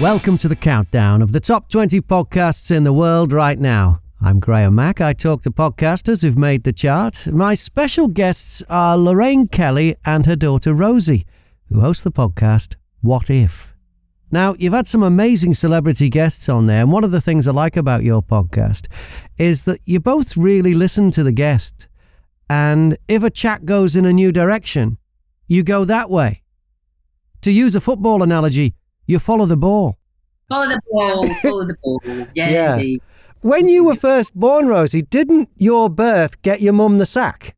Welcome 0.00 0.36
to 0.38 0.48
the 0.48 0.56
countdown 0.56 1.22
of 1.22 1.32
the 1.32 1.40
top 1.40 1.70
20 1.70 2.02
podcasts 2.02 2.70
in 2.70 2.84
the 2.84 2.92
world 2.92 3.32
right 3.32 3.58
now. 3.58 4.02
I'm 4.20 4.40
Graham 4.40 4.74
Mack. 4.74 5.00
I 5.00 5.14
talk 5.14 5.40
to 5.42 5.50
podcasters 5.50 6.22
who've 6.22 6.36
made 6.36 6.64
the 6.64 6.72
chart. 6.74 7.26
My 7.32 7.54
special 7.54 8.06
guests 8.06 8.62
are 8.68 8.98
Lorraine 8.98 9.48
Kelly 9.48 9.96
and 10.04 10.26
her 10.26 10.36
daughter 10.36 10.74
Rosie, 10.74 11.24
who 11.70 11.80
host 11.80 12.04
the 12.04 12.12
podcast 12.12 12.76
What 13.00 13.30
If. 13.30 13.74
Now, 14.30 14.54
you've 14.58 14.74
had 14.74 14.86
some 14.86 15.02
amazing 15.02 15.54
celebrity 15.54 16.10
guests 16.10 16.46
on 16.50 16.66
there, 16.66 16.82
and 16.82 16.92
one 16.92 17.02
of 17.04 17.10
the 17.10 17.20
things 17.22 17.48
I 17.48 17.52
like 17.52 17.78
about 17.78 18.02
your 18.02 18.22
podcast 18.22 18.88
is 19.38 19.62
that 19.62 19.80
you 19.86 19.98
both 19.98 20.36
really 20.36 20.74
listen 20.74 21.10
to 21.12 21.22
the 21.22 21.32
guest. 21.32 21.88
And 22.50 22.98
if 23.08 23.22
a 23.22 23.30
chat 23.30 23.64
goes 23.64 23.96
in 23.96 24.04
a 24.04 24.12
new 24.12 24.30
direction, 24.30 24.98
you 25.48 25.62
go 25.62 25.86
that 25.86 26.10
way. 26.10 26.42
To 27.40 27.50
use 27.50 27.74
a 27.74 27.80
football 27.80 28.22
analogy, 28.22 28.74
you 29.06 29.18
follow 29.18 29.46
the 29.46 29.56
ball. 29.56 29.98
Follow 30.48 30.66
the 30.68 30.80
ball, 30.90 31.26
follow 31.42 31.64
the 31.66 31.76
ball. 31.82 32.00
Yeah, 32.34 32.76
Yeah. 32.76 32.96
When 33.42 33.68
you 33.68 33.84
were 33.84 33.94
first 33.94 34.34
born, 34.34 34.66
Rosie, 34.66 35.02
didn't 35.02 35.50
your 35.56 35.88
birth 35.88 36.40
get 36.42 36.60
your 36.60 36.72
mum 36.72 36.98
the 36.98 37.06
sack? 37.06 37.54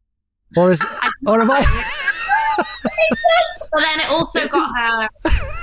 Or 0.56 0.70
is 0.70 0.82
or 1.26 1.40
have 1.40 1.50
I 1.50 1.60
But 3.70 3.80
then 3.82 4.00
it 4.00 4.10
also 4.10 4.46
got 4.48 4.76
her 4.76 5.08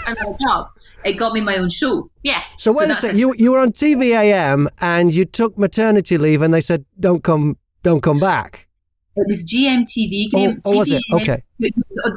another 0.08 0.38
job. 0.40 0.68
It 1.04 1.14
got 1.14 1.34
me 1.34 1.42
my 1.42 1.58
own 1.58 1.70
show. 1.70 2.10
Yeah. 2.24 2.42
So 2.58 2.72
wait 2.76 2.90
a 2.90 2.94
second, 2.94 3.20
you 3.20 3.34
you 3.38 3.52
were 3.52 3.60
on 3.60 3.72
TV-am 3.72 4.68
and 4.82 5.14
you 5.14 5.26
took 5.26 5.58
maternity 5.58 6.18
leave 6.18 6.42
and 6.42 6.54
they 6.54 6.62
said 6.62 6.86
don't 7.00 7.24
come 7.24 7.58
don't 7.84 8.02
come 8.02 8.20
back. 8.20 8.65
It 9.18 9.28
was 9.28 9.46
GMTV. 9.46 10.30
Oh, 10.36 10.54
oh, 10.66 10.78
was 10.78 10.92
it? 10.92 11.02
Okay. 11.14 11.42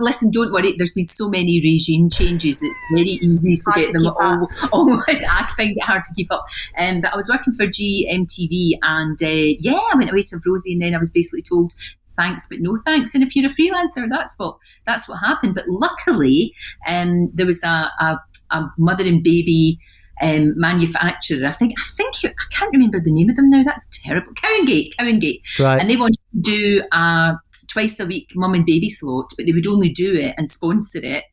Listen, 0.00 0.30
don't 0.32 0.52
worry. 0.52 0.74
There's 0.76 0.94
been 0.94 1.04
so 1.04 1.28
many 1.28 1.60
regime 1.62 2.10
changes. 2.10 2.60
It's 2.60 2.78
very 2.92 3.10
easy 3.10 3.56
to 3.56 3.62
Hard 3.70 3.76
get 3.80 3.86
to 3.86 3.92
them 3.92 4.02
keep 4.02 4.14
all. 4.20 4.48
all 4.72 5.02
I 5.08 5.48
find 5.56 5.76
it 5.76 5.82
hard 5.82 6.02
to 6.04 6.14
keep 6.14 6.32
up. 6.32 6.44
Um, 6.76 7.00
but 7.00 7.12
I 7.12 7.16
was 7.16 7.28
working 7.28 7.54
for 7.54 7.66
GMTV, 7.66 8.78
and 8.82 9.22
uh, 9.22 9.56
yeah, 9.60 9.78
I 9.92 9.96
went 9.96 10.10
away 10.10 10.22
to 10.22 10.40
Rosie, 10.44 10.72
and 10.72 10.82
then 10.82 10.94
I 10.94 10.98
was 10.98 11.12
basically 11.12 11.42
told 11.42 11.72
thanks 12.18 12.48
but 12.48 12.58
no 12.60 12.76
thanks 12.84 13.14
and 13.14 13.22
if 13.22 13.36
you're 13.36 13.46
a 13.46 13.54
freelancer 13.54 14.08
that's 14.10 14.36
what 14.38 14.56
that's 14.86 15.08
what 15.08 15.20
happened 15.20 15.54
but 15.54 15.64
luckily 15.68 16.52
um, 16.88 17.30
there 17.32 17.46
was 17.46 17.62
a, 17.62 17.68
a, 18.00 18.20
a 18.50 18.64
mother 18.76 19.04
and 19.04 19.22
baby 19.22 19.78
um, 20.20 20.52
manufacturer 20.56 21.46
I 21.46 21.52
think 21.52 21.74
I 21.78 21.84
think 21.94 22.16
I 22.24 22.32
can't 22.50 22.72
remember 22.72 22.98
the 23.00 23.12
name 23.12 23.30
of 23.30 23.36
them 23.36 23.48
now 23.48 23.62
that's 23.62 23.88
terrible 24.02 24.32
Cow 24.32 24.48
& 24.62 24.66
Gate 24.66 24.94
Cowingate 24.98 25.42
Right. 25.60 25.80
and 25.80 25.88
they 25.88 25.94
wanted 25.94 26.14
to 26.14 26.17
do 26.40 26.82
a 26.92 27.34
twice 27.70 28.00
a 28.00 28.06
week 28.06 28.30
mum 28.34 28.54
and 28.54 28.66
baby 28.66 28.88
slot, 28.88 29.30
but 29.36 29.46
they 29.46 29.52
would 29.52 29.66
only 29.66 29.90
do 29.90 30.14
it 30.14 30.34
and 30.36 30.50
sponsor 30.50 31.00
it 31.02 31.24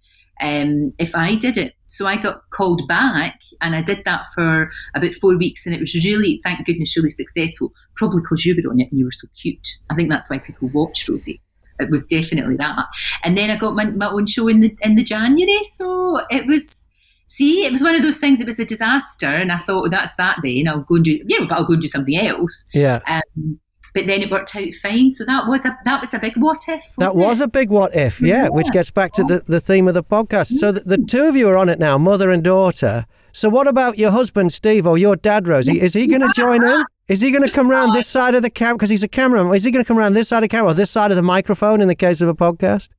um, 0.41 0.93
if 0.99 1.15
I 1.15 1.35
did 1.35 1.57
it. 1.57 1.73
So 1.87 2.07
I 2.07 2.17
got 2.17 2.41
called 2.49 2.87
back, 2.87 3.39
and 3.61 3.75
I 3.75 3.81
did 3.81 4.03
that 4.05 4.25
for 4.33 4.69
about 4.93 5.13
four 5.13 5.37
weeks, 5.37 5.65
and 5.65 5.73
it 5.73 5.79
was 5.79 5.95
really, 6.03 6.41
thank 6.43 6.65
goodness, 6.65 6.97
really 6.97 7.09
successful. 7.09 7.71
Probably 7.95 8.21
because 8.21 8.45
you 8.45 8.55
were 8.55 8.69
on 8.69 8.79
it 8.79 8.89
and 8.91 8.99
you 8.99 9.05
were 9.05 9.11
so 9.11 9.27
cute. 9.41 9.67
I 9.89 9.95
think 9.95 10.09
that's 10.09 10.29
why 10.29 10.39
people 10.39 10.69
watched 10.73 11.07
Rosie. 11.07 11.39
It 11.79 11.89
was 11.89 12.05
definitely 12.05 12.57
that. 12.57 12.87
And 13.23 13.37
then 13.37 13.49
I 13.49 13.57
got 13.57 13.75
my, 13.75 13.85
my 13.85 14.09
own 14.09 14.25
show 14.25 14.47
in 14.47 14.61
the 14.61 14.77
in 14.81 14.95
the 14.95 15.03
January, 15.03 15.63
so 15.63 16.19
it 16.29 16.45
was. 16.47 16.89
See, 17.27 17.65
it 17.65 17.71
was 17.71 17.81
one 17.81 17.95
of 17.95 18.03
those 18.03 18.19
things. 18.19 18.39
It 18.39 18.45
was 18.45 18.59
a 18.59 18.65
disaster, 18.65 19.25
and 19.25 19.51
I 19.51 19.57
thought, 19.57 19.81
well, 19.81 19.89
that's 19.89 20.15
that. 20.15 20.39
Then 20.43 20.67
I'll 20.67 20.81
go 20.81 20.95
and 20.95 21.03
do, 21.03 21.19
you 21.25 21.39
know, 21.39 21.47
but 21.47 21.55
I'll 21.57 21.65
go 21.65 21.73
and 21.73 21.81
do 21.81 21.87
something 21.87 22.15
else. 22.15 22.69
Yeah. 22.71 22.99
Um, 23.07 23.59
but 23.95 24.05
then 24.05 24.21
it 24.21 24.29
worked 24.29 24.55
out 24.55 24.75
fine. 24.75 25.09
So 25.09 25.25
that 25.25 25.47
was 25.47 25.65
a 25.65 25.75
that 25.85 26.01
was 26.01 26.13
a 26.13 26.19
big 26.19 26.35
what 26.35 26.65
if. 26.67 26.95
That 26.97 27.15
was 27.15 27.41
a 27.41 27.47
big 27.47 27.71
what 27.71 27.95
if, 27.95 28.21
yeah, 28.21 28.49
which 28.49 28.69
gets 28.71 28.91
back 28.91 29.13
to 29.13 29.23
oh. 29.23 29.27
the, 29.27 29.43
the 29.47 29.59
theme 29.59 29.87
of 29.87 29.95
the 29.95 30.03
podcast. 30.03 30.47
So 30.47 30.71
the, 30.71 30.81
the 30.81 30.97
two 30.97 31.23
of 31.23 31.35
you 31.35 31.49
are 31.49 31.57
on 31.57 31.69
it 31.69 31.79
now, 31.79 31.97
mother 31.97 32.29
and 32.29 32.43
daughter. 32.43 33.05
So 33.31 33.49
what 33.49 33.67
about 33.67 33.97
your 33.97 34.11
husband, 34.11 34.51
Steve, 34.51 34.85
or 34.85 34.97
your 34.97 35.15
dad, 35.15 35.47
Rosie? 35.47 35.81
Is 35.81 35.93
he 35.93 36.07
going 36.07 36.21
to 36.21 36.31
join 36.35 36.63
in? 36.63 36.85
Is 37.07 37.21
he 37.21 37.31
going 37.31 37.43
to 37.43 37.51
come 37.51 37.69
around 37.69 37.93
this 37.93 38.07
side 38.07 38.33
of 38.33 38.43
the 38.43 38.49
camera? 38.49 38.75
Because 38.75 38.89
he's 38.89 39.03
a 39.03 39.07
cameraman. 39.07 39.53
Is 39.53 39.63
he 39.63 39.71
going 39.71 39.83
to 39.83 39.87
come 39.87 39.97
around 39.97 40.13
this 40.13 40.29
side 40.29 40.37
of 40.37 40.43
the 40.43 40.47
camera 40.49 40.71
or 40.71 40.73
this 40.73 40.91
side 40.91 41.11
of 41.11 41.17
the 41.17 41.23
microphone 41.23 41.81
in 41.81 41.87
the 41.87 41.95
case 41.95 42.21
of 42.21 42.29
a 42.29 42.33
podcast? 42.33 42.89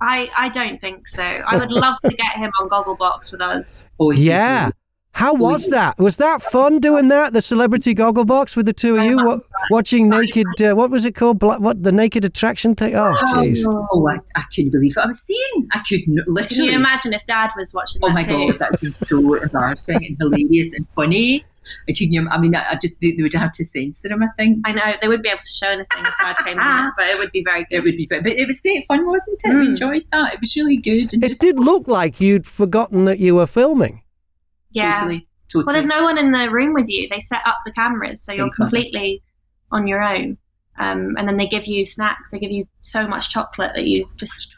I, 0.00 0.28
I 0.36 0.48
don't 0.50 0.80
think 0.80 1.08
so. 1.08 1.22
I 1.22 1.56
would 1.56 1.70
love 1.70 1.94
to 2.04 2.10
get 2.10 2.36
him 2.36 2.50
on 2.60 2.68
Gogglebox 2.68 3.32
with 3.32 3.40
us. 3.40 3.88
Oh, 3.98 4.10
Yeah. 4.10 4.70
How 5.16 5.34
was 5.34 5.70
that? 5.70 5.94
Was 5.98 6.18
that 6.18 6.42
fun 6.42 6.78
doing 6.78 7.08
that? 7.08 7.32
The 7.32 7.40
celebrity 7.40 7.94
Gogglebox 7.94 8.54
with 8.54 8.66
the 8.66 8.74
two 8.74 8.96
of 8.96 9.02
you 9.04 9.16
wa- 9.16 9.38
watching 9.70 10.10
naked. 10.10 10.46
Uh, 10.60 10.74
what 10.74 10.90
was 10.90 11.06
it 11.06 11.14
called? 11.14 11.38
Bla- 11.38 11.58
what 11.58 11.82
the 11.82 11.90
naked 11.90 12.24
attraction 12.26 12.74
thing? 12.74 12.94
Oh, 12.94 13.16
jeez. 13.32 13.64
Oh, 13.66 14.06
I, 14.08 14.18
I 14.38 14.42
couldn't 14.54 14.72
believe 14.72 14.92
what 14.94 15.04
I 15.04 15.06
was 15.06 15.22
seeing. 15.22 15.68
I 15.72 15.80
couldn't 15.88 16.04
Can 16.16 16.24
literally. 16.26 16.70
you 16.72 16.76
imagine 16.78 17.14
if 17.14 17.24
Dad 17.24 17.50
was 17.56 17.72
watching 17.72 18.02
oh 18.04 18.08
that 18.08 18.14
my 18.14 18.22
too? 18.22 18.48
god, 18.52 18.58
that 18.58 18.70
would 18.72 18.80
be 18.80 18.90
so 18.90 19.34
embarrassing 19.42 20.04
and 20.04 20.16
hilarious 20.20 20.74
and 20.76 20.86
funny. 20.94 21.44
I 21.88 21.92
couldn't. 21.94 22.28
I 22.28 22.38
mean, 22.38 22.54
I, 22.54 22.64
I 22.72 22.78
just 22.80 23.00
they, 23.00 23.12
they 23.12 23.22
would 23.22 23.32
have 23.32 23.52
to 23.52 23.64
censor 23.64 24.08
him. 24.12 24.22
I 24.22 24.28
think 24.36 24.68
I 24.68 24.72
know 24.72 24.82
they 25.00 25.08
wouldn't 25.08 25.24
be 25.24 25.30
able 25.30 25.40
to 25.40 25.52
show 25.52 25.68
anything 25.68 26.02
if 26.02 26.14
Dad 26.20 26.36
came 26.44 26.58
on, 26.58 26.92
but 26.98 27.06
it 27.06 27.18
would 27.18 27.32
be 27.32 27.42
very 27.42 27.64
good. 27.64 27.76
it 27.78 27.82
would 27.84 27.96
be, 27.96 28.06
fun. 28.06 28.22
but 28.22 28.32
it 28.32 28.46
was 28.46 28.60
great 28.60 28.86
fun, 28.86 29.06
wasn't 29.06 29.40
it? 29.42 29.48
We 29.48 29.54
Mm. 29.66 29.68
enjoyed 29.70 30.04
that. 30.12 30.34
It 30.34 30.40
was 30.40 30.54
really 30.56 30.76
good 30.76 31.12
and 31.14 31.24
It 31.24 31.28
just 31.28 31.40
did 31.40 31.58
look 31.58 31.88
like 31.88 32.20
you'd 32.20 32.46
forgotten 32.46 33.06
that 33.06 33.18
you 33.18 33.34
were 33.34 33.46
filming. 33.46 34.02
Yeah. 34.76 34.94
totally, 34.94 35.26
totally. 35.52 35.64
Well, 35.66 35.72
there's 35.74 35.86
no 35.86 36.02
one 36.04 36.18
in 36.18 36.32
the 36.32 36.50
room 36.50 36.72
with 36.74 36.86
you. 36.88 37.08
They 37.08 37.20
set 37.20 37.42
up 37.46 37.58
the 37.64 37.72
cameras, 37.72 38.22
so 38.22 38.32
you're 38.32 38.50
completely 38.50 39.22
on 39.72 39.86
your 39.86 40.02
own. 40.02 40.38
Um, 40.78 41.16
and 41.18 41.26
then 41.26 41.36
they 41.38 41.46
give 41.46 41.66
you 41.66 41.86
snacks. 41.86 42.30
They 42.30 42.38
give 42.38 42.50
you 42.50 42.66
so 42.82 43.08
much 43.08 43.30
chocolate 43.30 43.72
that 43.74 43.86
you 43.86 44.06
just 44.18 44.54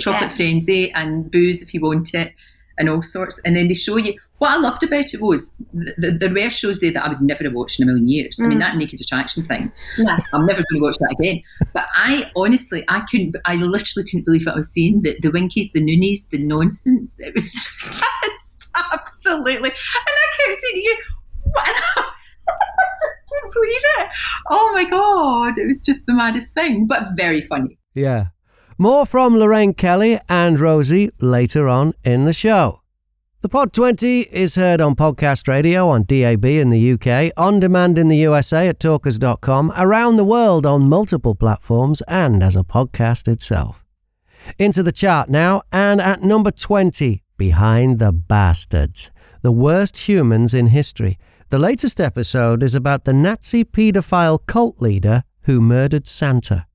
chocolate 0.00 0.22
forget. 0.32 0.36
frenzy 0.36 0.90
and 0.92 1.30
booze 1.30 1.62
if 1.62 1.72
you 1.74 1.80
want 1.80 2.14
it 2.14 2.32
and 2.78 2.88
all 2.88 3.02
sorts 3.02 3.40
and 3.44 3.56
then 3.56 3.66
they 3.68 3.74
show 3.74 3.96
you 3.96 4.14
what 4.38 4.52
I 4.52 4.56
loved 4.56 4.82
about 4.84 5.12
it 5.12 5.20
was 5.20 5.52
th- 5.72 5.96
th- 6.00 6.18
there 6.20 6.32
were 6.32 6.48
shows 6.48 6.80
there 6.80 6.92
that 6.92 7.04
I 7.04 7.08
would 7.10 7.20
never 7.20 7.42
have 7.44 7.52
watched 7.52 7.78
in 7.80 7.82
a 7.82 7.86
million 7.92 8.08
years 8.08 8.40
I 8.42 8.46
mean 8.46 8.58
Mm. 8.58 8.60
that 8.60 8.76
naked 8.76 9.00
attraction 9.00 9.42
thing 9.44 9.70
Yeah. 9.98 10.16
I'm 10.32 10.46
never 10.46 10.62
going 10.70 10.80
to 10.80 10.80
watch 10.80 10.96
that 11.00 11.16
again 11.18 11.42
but 11.74 11.84
I 11.92 12.30
honestly 12.36 12.84
I 12.88 13.00
couldn't 13.10 13.36
I 13.44 13.56
literally 13.56 14.08
couldn't 14.08 14.24
believe 14.24 14.46
what 14.46 14.54
I 14.54 14.56
was 14.58 14.70
seeing 14.70 15.02
the, 15.02 15.18
the 15.20 15.30
winkies 15.30 15.72
the 15.72 15.80
noonies 15.80 16.28
the 16.30 16.38
nonsense 16.38 17.18
it 17.20 17.34
was 17.34 17.52
just 17.52 18.02
absolutely 19.30 19.70
and 19.70 20.16
I 20.24 20.26
kept 20.36 20.60
saying 20.60 20.74
to 20.74 20.80
you 20.80 20.96
what 21.42 21.76
it 23.98 24.08
oh 24.50 24.70
my 24.74 24.84
god 24.84 25.58
it 25.58 25.66
was 25.66 25.82
just 25.82 26.06
the 26.06 26.12
maddest 26.12 26.54
thing 26.54 26.86
but 26.86 27.08
very 27.16 27.42
funny 27.46 27.78
Yeah. 27.94 28.26
More 28.78 29.04
from 29.04 29.36
Lorraine 29.36 29.74
Kelly 29.74 30.18
and 30.28 30.58
Rosie 30.58 31.10
later 31.20 31.68
on 31.68 31.92
in 32.02 32.24
the 32.24 32.32
show. 32.32 32.80
The 33.42 33.48
Pod 33.48 33.74
20 33.74 34.20
is 34.32 34.54
heard 34.54 34.80
on 34.80 34.94
podcast 34.94 35.48
radio 35.48 35.88
on 35.88 36.04
DAB 36.04 36.44
in 36.46 36.70
the 36.70 36.92
UK, 36.92 37.30
on 37.36 37.60
demand 37.60 37.98
in 37.98 38.08
the 38.08 38.16
USA 38.18 38.68
at 38.68 38.80
talkers.com, 38.80 39.72
around 39.76 40.16
the 40.16 40.24
world 40.24 40.64
on 40.64 40.88
multiple 40.88 41.34
platforms, 41.34 42.02
and 42.08 42.42
as 42.42 42.56
a 42.56 42.62
podcast 42.62 43.28
itself. 43.28 43.84
Into 44.58 44.82
the 44.82 44.92
chart 44.92 45.28
now, 45.28 45.60
and 45.70 46.00
at 46.00 46.22
number 46.22 46.50
20, 46.50 47.22
Behind 47.36 47.98
the 47.98 48.12
Bastards, 48.12 49.10
the 49.42 49.52
worst 49.52 50.08
humans 50.08 50.54
in 50.54 50.66
history. 50.66 51.18
The 51.48 51.58
latest 51.58 52.00
episode 52.00 52.62
is 52.62 52.74
about 52.74 53.04
the 53.04 53.12
Nazi 53.12 53.64
paedophile 53.64 54.44
cult 54.46 54.80
leader 54.80 55.22
who 55.42 55.60
murdered 55.60 56.06
Santa. 56.06 56.66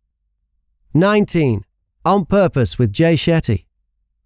19. 0.94 1.64
On 2.04 2.26
Purpose 2.26 2.80
with 2.80 2.92
Jay 2.92 3.14
Shetty. 3.14 3.66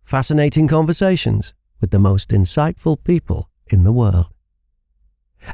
Fascinating 0.01 0.67
conversations 0.67 1.53
with 1.81 1.91
the 1.91 1.99
most 1.99 2.29
insightful 2.29 3.03
people 3.03 3.49
in 3.67 3.83
the 3.83 3.91
world. 3.91 4.27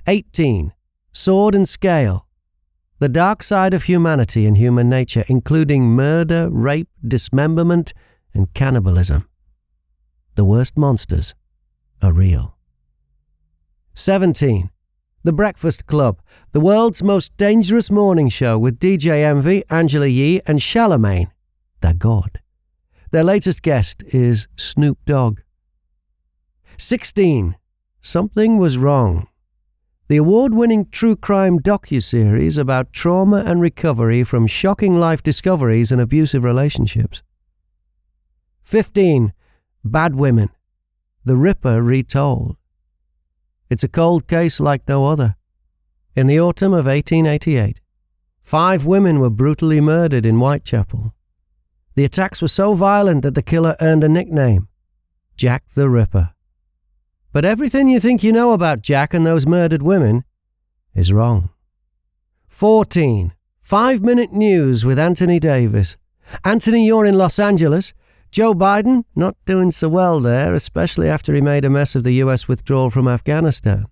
18. 0.08 0.74
Sword 1.12 1.56
and 1.56 1.68
Scale. 1.68 2.28
The 3.00 3.10
dark 3.10 3.44
side 3.44 3.74
of 3.74 3.84
humanity 3.84 4.46
and 4.46 4.58
human 4.58 4.90
nature, 4.90 5.26
including 5.28 5.84
murder, 5.84 6.50
rape, 6.50 6.90
dismemberment, 7.06 7.94
and 8.34 8.54
cannibalism. 8.54 9.28
The 10.36 10.46
worst 10.46 10.78
monsters 10.78 11.36
are 12.02 12.14
real. 12.14 12.55
17. 13.98 14.70
The 15.24 15.32
Breakfast 15.32 15.88
Club, 15.88 16.22
the 16.52 16.60
world's 16.60 17.02
most 17.02 17.36
dangerous 17.38 17.90
morning 17.90 18.28
show 18.28 18.60
with 18.60 18.78
DJ 18.78 19.24
Envy, 19.24 19.64
Angela 19.70 20.06
Yee, 20.06 20.42
and 20.46 20.60
Charlamagne, 20.60 21.32
the 21.80 21.94
God. 21.94 22.42
Their 23.12 23.24
latest 23.24 23.64
guest 23.64 24.04
is 24.08 24.50
Snoop 24.58 25.00
Dogg. 25.06 25.40
16. 26.78 27.56
Something 28.02 28.58
Was 28.58 28.78
Wrong. 28.78 29.28
The 30.10 30.18
award 30.18 30.54
winning 30.54 30.88
true 30.92 31.16
crime 31.16 31.60
docu-series 31.60 32.58
about 32.58 32.92
trauma 32.92 33.44
and 33.48 33.62
recovery 33.62 34.26
from 34.26 34.46
shocking 34.46 34.98
life 34.98 35.24
discoveries 35.24 35.94
and 35.94 36.02
abusive 36.02 36.44
relationships. 36.44 37.24
15. 38.62 39.32
Bad 39.86 40.16
Women. 40.16 40.50
The 41.24 41.38
Ripper 41.38 41.82
Retold. 41.82 42.58
It's 43.70 43.84
a 43.84 43.90
cold 43.90 44.28
case 44.28 44.60
like 44.60 44.88
no 44.88 45.06
other. 45.08 45.36
In 46.16 46.28
the 46.28 46.40
autumn 46.40 46.74
of 46.74 46.86
1888, 46.86 47.82
five 48.42 48.86
women 48.86 49.20
were 49.20 49.30
brutally 49.30 49.82
murdered 49.82 50.26
in 50.26 50.38
Whitechapel. 50.38 51.14
The 51.96 52.04
attacks 52.04 52.42
were 52.42 52.48
so 52.48 52.74
violent 52.74 53.24
that 53.24 53.36
the 53.36 53.42
killer 53.42 53.76
earned 53.82 54.04
a 54.04 54.10
nickname 54.10 54.68
Jack 55.36 55.68
the 55.76 55.90
Ripper. 55.90 56.34
But 57.34 57.44
everything 57.44 57.90
you 57.90 58.00
think 58.00 58.24
you 58.24 58.32
know 58.32 58.54
about 58.54 58.82
Jack 58.82 59.14
and 59.14 59.26
those 59.26 59.46
murdered 59.46 59.82
women 59.82 60.24
is 60.94 61.12
wrong. 61.12 61.50
14. 62.48 63.34
Five 63.62 64.02
minute 64.02 64.32
news 64.32 64.86
with 64.86 64.98
Anthony 64.98 65.40
Davis. 65.40 65.98
Anthony, 66.46 66.86
you're 66.86 67.06
in 67.06 67.18
Los 67.18 67.40
Angeles. 67.40 67.94
Joe 68.36 68.54
Biden, 68.54 69.06
not 69.16 69.38
doing 69.46 69.72
so 69.72 69.88
well 69.88 70.20
there, 70.20 70.54
especially 70.54 71.08
after 71.08 71.34
he 71.34 71.40
made 71.40 71.64
a 71.64 71.70
mess 71.70 71.96
of 71.96 72.04
the 72.04 72.16
US 72.16 72.50
withdrawal 72.50 72.90
from 72.90 73.08
Afghanistan. 73.08 73.86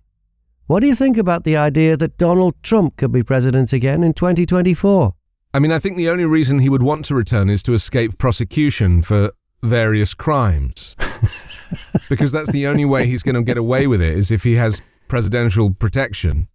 What 0.66 0.80
do 0.80 0.86
you 0.86 0.94
think 0.94 1.16
about 1.16 1.44
the 1.44 1.56
idea 1.56 1.96
that 1.96 2.18
Donald 2.18 2.54
Trump 2.62 2.98
could 2.98 3.10
be 3.10 3.22
president 3.22 3.72
again 3.72 4.04
in 4.04 4.12
2024? 4.12 5.14
I 5.54 5.58
mean, 5.60 5.72
I 5.72 5.78
think 5.78 5.96
the 5.96 6.10
only 6.10 6.26
reason 6.26 6.58
he 6.58 6.68
would 6.68 6.82
want 6.82 7.06
to 7.06 7.14
return 7.14 7.48
is 7.48 7.62
to 7.62 7.72
escape 7.72 8.18
prosecution 8.18 9.00
for 9.00 9.32
various 9.62 10.12
crimes. 10.12 10.94
because 12.10 12.30
that's 12.30 12.52
the 12.52 12.66
only 12.66 12.84
way 12.84 13.06
he's 13.06 13.22
going 13.22 13.36
to 13.36 13.42
get 13.42 13.56
away 13.56 13.86
with 13.86 14.02
it 14.02 14.12
is 14.12 14.30
if 14.30 14.42
he 14.42 14.56
has 14.56 14.82
presidential 15.08 15.72
protection. 15.72 16.48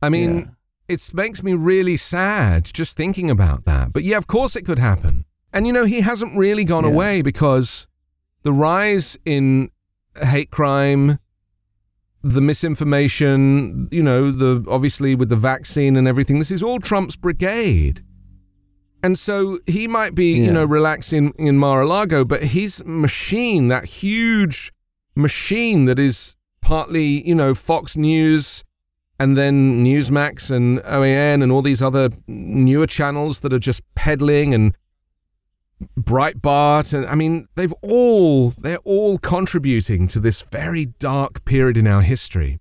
I 0.00 0.08
mean, 0.08 0.38
yeah. 0.38 0.44
it 0.88 1.10
makes 1.12 1.42
me 1.42 1.52
really 1.52 1.98
sad 1.98 2.70
just 2.72 2.96
thinking 2.96 3.28
about 3.28 3.66
that. 3.66 3.92
But 3.92 4.02
yeah, 4.02 4.16
of 4.16 4.26
course 4.26 4.56
it 4.56 4.64
could 4.64 4.78
happen. 4.78 5.26
And 5.54 5.68
you 5.68 5.72
know, 5.72 5.84
he 5.84 6.00
hasn't 6.00 6.36
really 6.36 6.64
gone 6.64 6.84
yeah. 6.84 6.90
away 6.90 7.22
because 7.22 7.86
the 8.42 8.52
rise 8.52 9.16
in 9.24 9.70
hate 10.20 10.50
crime, 10.50 11.18
the 12.22 12.40
misinformation, 12.40 13.88
you 13.92 14.02
know, 14.02 14.32
the 14.32 14.68
obviously 14.68 15.14
with 15.14 15.28
the 15.28 15.36
vaccine 15.36 15.96
and 15.96 16.08
everything, 16.08 16.40
this 16.40 16.50
is 16.50 16.62
all 16.62 16.80
Trump's 16.80 17.16
brigade. 17.16 18.00
And 19.02 19.18
so 19.18 19.58
he 19.66 19.86
might 19.86 20.14
be, 20.14 20.32
yeah. 20.32 20.46
you 20.46 20.52
know, 20.52 20.64
relaxing 20.64 21.32
in 21.38 21.58
Mar-a-Lago, 21.58 22.24
but 22.24 22.42
his 22.42 22.82
machine, 22.84 23.68
that 23.68 23.84
huge 23.84 24.72
machine 25.14 25.84
that 25.84 25.98
is 25.98 26.34
partly, 26.62 27.26
you 27.26 27.34
know, 27.34 27.54
Fox 27.54 27.96
News 27.96 28.64
and 29.20 29.36
then 29.36 29.84
Newsmax 29.84 30.50
and 30.50 30.78
OAN 30.78 31.42
and 31.42 31.52
all 31.52 31.62
these 31.62 31.82
other 31.82 32.08
newer 32.26 32.86
channels 32.86 33.40
that 33.40 33.52
are 33.52 33.58
just 33.58 33.82
peddling 33.94 34.52
and 34.54 34.74
Breitbart 35.98 36.94
and 36.94 37.06
I 37.06 37.14
mean 37.14 37.46
they've 37.56 37.72
all 37.82 38.50
they're 38.50 38.78
all 38.84 39.18
contributing 39.18 40.06
to 40.08 40.20
this 40.20 40.42
very 40.42 40.86
dark 40.86 41.44
period 41.44 41.76
in 41.76 41.86
our 41.86 42.02
history 42.02 42.58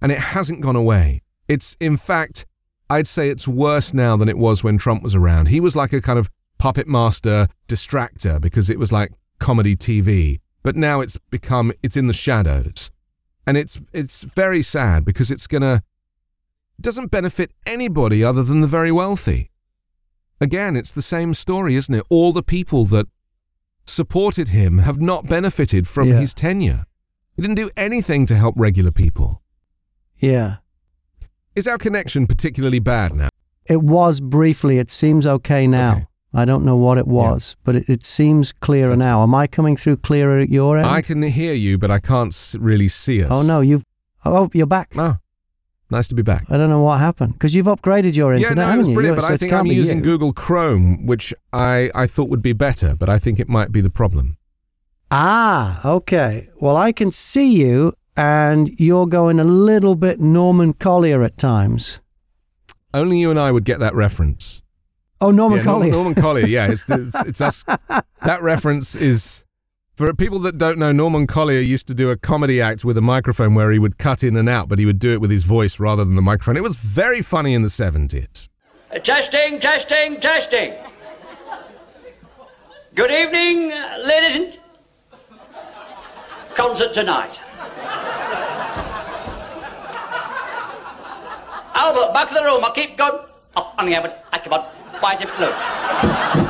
and 0.00 0.12
it 0.12 0.18
hasn't 0.18 0.62
gone 0.62 0.76
away. 0.76 1.22
It's 1.48 1.76
in 1.80 1.96
fact 1.96 2.46
I'd 2.88 3.06
say 3.06 3.30
it's 3.30 3.46
worse 3.46 3.94
now 3.94 4.16
than 4.16 4.28
it 4.28 4.38
was 4.38 4.64
when 4.64 4.76
Trump 4.76 5.02
was 5.02 5.14
around. 5.14 5.48
He 5.48 5.60
was 5.60 5.76
like 5.76 5.92
a 5.92 6.00
kind 6.00 6.18
of 6.18 6.28
puppet 6.58 6.88
master 6.88 7.46
distractor 7.68 8.40
because 8.40 8.68
it 8.68 8.78
was 8.78 8.92
like 8.92 9.12
comedy 9.38 9.74
TV. 9.74 10.38
But 10.62 10.76
now 10.76 11.00
it's 11.00 11.18
become 11.30 11.72
it's 11.82 11.96
in 11.96 12.06
the 12.06 12.12
shadows. 12.12 12.90
And 13.46 13.56
it's 13.56 13.88
it's 13.92 14.24
very 14.24 14.62
sad 14.62 15.04
because 15.04 15.30
it's 15.30 15.46
going 15.46 15.62
to 15.62 15.82
doesn't 16.80 17.10
benefit 17.10 17.52
anybody 17.66 18.24
other 18.24 18.42
than 18.42 18.60
the 18.60 18.66
very 18.66 18.92
wealthy. 18.92 19.49
Again, 20.40 20.76
it's 20.76 20.92
the 20.92 21.02
same 21.02 21.34
story, 21.34 21.74
isn't 21.74 21.94
it? 21.94 22.04
All 22.08 22.32
the 22.32 22.42
people 22.42 22.84
that 22.86 23.06
supported 23.84 24.48
him 24.48 24.78
have 24.78 25.00
not 25.00 25.28
benefited 25.28 25.86
from 25.86 26.08
yeah. 26.08 26.20
his 26.20 26.32
tenure. 26.32 26.84
He 27.36 27.42
didn't 27.42 27.56
do 27.56 27.70
anything 27.76 28.26
to 28.26 28.34
help 28.34 28.54
regular 28.56 28.90
people. 28.90 29.42
Yeah. 30.16 30.56
Is 31.54 31.66
our 31.66 31.78
connection 31.78 32.26
particularly 32.26 32.78
bad 32.78 33.12
now? 33.14 33.28
It 33.66 33.82
was 33.82 34.20
briefly. 34.20 34.78
It 34.78 34.90
seems 34.90 35.26
okay 35.26 35.66
now. 35.66 35.92
Okay. 35.92 36.06
I 36.32 36.44
don't 36.44 36.64
know 36.64 36.76
what 36.76 36.96
it 36.96 37.08
was, 37.08 37.56
yeah. 37.58 37.62
but 37.64 37.76
it, 37.76 37.88
it, 37.88 38.02
seems 38.04 38.52
clearer 38.52 38.90
That's 38.90 39.04
now. 39.04 39.22
Am 39.24 39.34
I 39.34 39.48
coming 39.48 39.76
through 39.76 39.96
clearer 39.96 40.38
at 40.38 40.48
your 40.48 40.78
end? 40.78 40.86
I 40.86 41.02
can 41.02 41.22
hear 41.22 41.54
you, 41.54 41.76
but 41.76 41.90
I 41.90 41.98
can't 41.98 42.34
really 42.58 42.86
see 42.86 43.24
us. 43.24 43.30
Oh 43.32 43.42
no, 43.42 43.60
you've. 43.60 43.84
Oh, 44.24 44.48
you're 44.52 44.66
back. 44.66 44.92
Oh, 44.96 45.16
nice 45.90 46.08
to 46.08 46.14
be 46.14 46.22
back. 46.22 46.44
I 46.50 46.56
don't 46.56 46.70
know 46.70 46.82
what 46.82 46.98
happened 46.98 47.34
because 47.34 47.54
you've 47.54 47.66
upgraded 47.66 48.16
your 48.16 48.34
internet. 48.34 48.56
Yeah, 48.56 48.68
no, 48.68 48.74
it 48.74 48.78
was 48.78 48.88
brilliant, 48.88 49.16
but 49.18 49.24
so 49.24 49.34
I 49.34 49.36
think 49.36 49.52
I'm 49.52 49.66
using 49.66 49.98
you. 49.98 50.04
Google 50.04 50.32
Chrome, 50.32 51.06
which 51.06 51.34
I 51.52 51.90
I 51.94 52.06
thought 52.06 52.28
would 52.30 52.42
be 52.42 52.52
better, 52.52 52.94
but 52.98 53.08
I 53.08 53.18
think 53.18 53.40
it 53.40 53.48
might 53.48 53.72
be 53.72 53.80
the 53.80 53.90
problem. 53.90 54.36
Ah, 55.10 55.80
okay. 55.84 56.46
Well, 56.60 56.76
I 56.76 56.92
can 56.92 57.10
see 57.10 57.56
you 57.56 57.92
and 58.16 58.68
you're 58.78 59.06
going 59.06 59.40
a 59.40 59.44
little 59.44 59.96
bit 59.96 60.20
Norman 60.20 60.72
Collier 60.72 61.22
at 61.22 61.36
times. 61.36 62.00
Only 62.92 63.18
you 63.18 63.30
and 63.30 63.38
I 63.38 63.50
would 63.50 63.64
get 63.64 63.80
that 63.80 63.94
reference. 63.94 64.62
Oh, 65.20 65.30
Norman 65.30 65.58
yeah, 65.58 65.64
Collier. 65.64 65.92
Norman, 65.92 66.12
Norman 66.14 66.22
Collier, 66.22 66.46
yeah. 66.46 66.70
It's, 66.70 66.88
it's, 66.90 67.26
it's 67.26 67.40
us. 67.40 67.64
That 68.24 68.42
reference 68.42 68.94
is. 68.94 69.46
For 70.00 70.14
people 70.14 70.38
that 70.38 70.56
don't 70.56 70.78
know, 70.78 70.92
Norman 70.92 71.26
Collier 71.26 71.60
used 71.60 71.86
to 71.88 71.94
do 71.94 72.08
a 72.08 72.16
comedy 72.16 72.58
act 72.58 72.86
with 72.86 72.96
a 72.96 73.02
microphone 73.02 73.54
where 73.54 73.70
he 73.70 73.78
would 73.78 73.98
cut 73.98 74.22
in 74.22 74.34
and 74.34 74.48
out, 74.48 74.66
but 74.66 74.78
he 74.78 74.86
would 74.86 74.98
do 74.98 75.12
it 75.12 75.20
with 75.20 75.30
his 75.30 75.44
voice 75.44 75.78
rather 75.78 76.06
than 76.06 76.14
the 76.14 76.22
microphone. 76.22 76.56
It 76.56 76.62
was 76.62 76.78
very 76.78 77.20
funny 77.20 77.52
in 77.52 77.60
the 77.60 77.68
70s. 77.68 78.48
Uh, 78.90 78.98
testing, 79.00 79.60
testing, 79.60 80.18
testing. 80.18 80.72
Good 82.94 83.10
evening, 83.10 83.68
ladies 84.02 84.36
and. 84.36 84.58
Concert 86.54 86.94
tonight. 86.94 87.38
Albert, 91.74 92.14
back 92.14 92.28
to 92.28 92.34
the 92.34 92.42
room. 92.42 92.64
I'll 92.64 92.72
keep 92.72 92.96
going. 92.96 93.22
Oh, 93.54 93.74
only 93.78 93.94
Albert. 93.94 94.16
I 94.32 94.38
keep 94.38 94.50
on. 94.50 94.62
Why 95.00 95.12
is 95.12 95.20
it? 95.20 96.49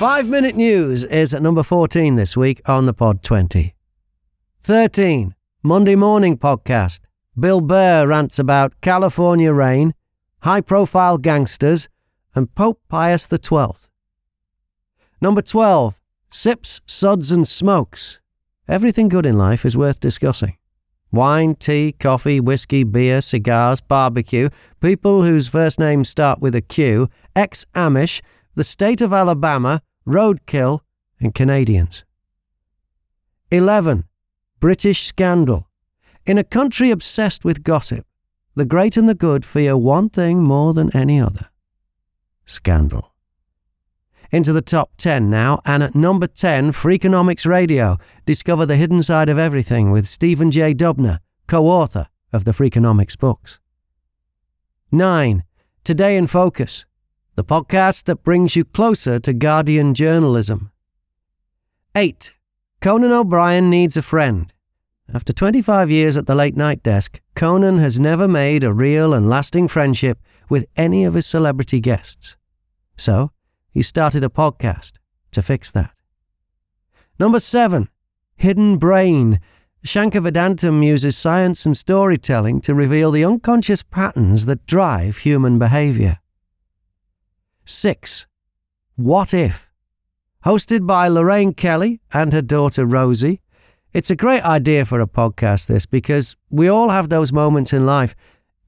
Five 0.00 0.30
Minute 0.30 0.56
News 0.56 1.04
is 1.04 1.34
at 1.34 1.42
number 1.42 1.62
14 1.62 2.14
this 2.14 2.34
week 2.34 2.66
on 2.66 2.86
the 2.86 2.94
Pod 2.94 3.22
20. 3.22 3.74
13. 4.62 5.34
Monday 5.62 5.94
Morning 5.94 6.38
Podcast. 6.38 7.00
Bill 7.38 7.60
Burr 7.60 8.06
rants 8.06 8.38
about 8.38 8.80
California 8.80 9.52
rain, 9.52 9.92
high 10.40 10.62
profile 10.62 11.18
gangsters, 11.18 11.90
and 12.34 12.54
Pope 12.54 12.80
Pius 12.88 13.28
XII. 13.28 13.74
Number 15.20 15.42
12. 15.42 16.00
Sips, 16.30 16.80
suds, 16.86 17.30
and 17.30 17.46
smokes. 17.46 18.22
Everything 18.66 19.10
good 19.10 19.26
in 19.26 19.36
life 19.36 19.66
is 19.66 19.76
worth 19.76 20.00
discussing. 20.00 20.56
Wine, 21.12 21.54
tea, 21.56 21.92
coffee, 21.92 22.40
whiskey, 22.40 22.84
beer, 22.84 23.20
cigars, 23.20 23.82
barbecue, 23.82 24.48
people 24.80 25.24
whose 25.24 25.50
first 25.50 25.78
names 25.78 26.08
start 26.08 26.40
with 26.40 26.54
a 26.54 26.62
Q, 26.62 27.08
ex 27.36 27.66
Amish, 27.74 28.22
the 28.54 28.64
state 28.64 29.02
of 29.02 29.12
Alabama, 29.12 29.82
roadkill, 30.06 30.80
and 31.20 31.34
Canadians. 31.34 32.04
11. 33.50 34.04
British 34.60 35.02
scandal. 35.02 35.68
In 36.26 36.38
a 36.38 36.44
country 36.44 36.90
obsessed 36.90 37.44
with 37.44 37.64
gossip, 37.64 38.06
the 38.54 38.64
great 38.64 38.96
and 38.96 39.08
the 39.08 39.14
good 39.14 39.44
fear 39.44 39.76
one 39.76 40.08
thing 40.08 40.42
more 40.42 40.74
than 40.74 40.94
any 40.94 41.20
other 41.20 41.50
scandal 42.44 43.10
into 44.30 44.52
the 44.52 44.62
top 44.62 44.90
10 44.96 45.28
now, 45.28 45.60
and 45.64 45.82
at 45.82 45.94
number 45.94 46.26
10, 46.26 46.70
Freakonomics 46.70 47.46
Radio. 47.46 47.96
Discover 48.24 48.66
the 48.66 48.76
hidden 48.76 49.02
side 49.02 49.28
of 49.28 49.38
everything 49.38 49.90
with 49.90 50.06
Stephen 50.06 50.50
J. 50.50 50.72
Dubner, 50.74 51.18
co 51.46 51.66
author 51.66 52.06
of 52.32 52.44
the 52.44 52.52
Freakonomics 52.52 53.18
books. 53.18 53.58
9. 54.92 55.44
Today 55.84 56.16
in 56.16 56.26
Focus, 56.26 56.86
the 57.34 57.44
podcast 57.44 58.04
that 58.04 58.24
brings 58.24 58.56
you 58.56 58.64
closer 58.64 59.18
to 59.20 59.32
Guardian 59.32 59.94
journalism. 59.94 60.72
8. 61.94 62.34
Conan 62.80 63.12
O'Brien 63.12 63.70
needs 63.70 63.96
a 63.96 64.02
friend. 64.02 64.52
After 65.12 65.32
25 65.32 65.90
years 65.90 66.16
at 66.16 66.26
the 66.26 66.34
late 66.34 66.56
night 66.56 66.82
desk, 66.82 67.20
Conan 67.34 67.78
has 67.78 67.98
never 67.98 68.28
made 68.28 68.64
a 68.64 68.72
real 68.72 69.14
and 69.14 69.28
lasting 69.28 69.68
friendship 69.68 70.18
with 70.48 70.66
any 70.76 71.04
of 71.04 71.14
his 71.14 71.26
celebrity 71.26 71.80
guests. 71.80 72.36
So, 72.96 73.30
he 73.70 73.82
started 73.82 74.24
a 74.24 74.28
podcast 74.28 74.98
to 75.32 75.42
fix 75.42 75.70
that. 75.70 75.94
Number 77.18 77.40
seven, 77.40 77.88
Hidden 78.36 78.78
Brain. 78.78 79.40
Shankar 79.82 80.22
Vedantam 80.22 80.84
uses 80.84 81.16
science 81.16 81.64
and 81.64 81.76
storytelling 81.76 82.60
to 82.62 82.74
reveal 82.74 83.10
the 83.10 83.24
unconscious 83.24 83.82
patterns 83.82 84.46
that 84.46 84.66
drive 84.66 85.18
human 85.18 85.58
behavior. 85.58 86.18
6. 87.64 88.26
What 88.96 89.34
If? 89.34 89.70
Hosted 90.44 90.86
by 90.86 91.08
Lorraine 91.08 91.54
Kelly 91.54 92.00
and 92.12 92.32
her 92.32 92.42
daughter 92.42 92.86
Rosie. 92.86 93.40
It's 93.92 94.10
a 94.10 94.16
great 94.16 94.44
idea 94.44 94.84
for 94.84 95.00
a 95.00 95.06
podcast, 95.06 95.66
this, 95.66 95.84
because 95.84 96.36
we 96.48 96.68
all 96.68 96.90
have 96.90 97.08
those 97.08 97.32
moments 97.32 97.72
in 97.72 97.84
life. 97.84 98.14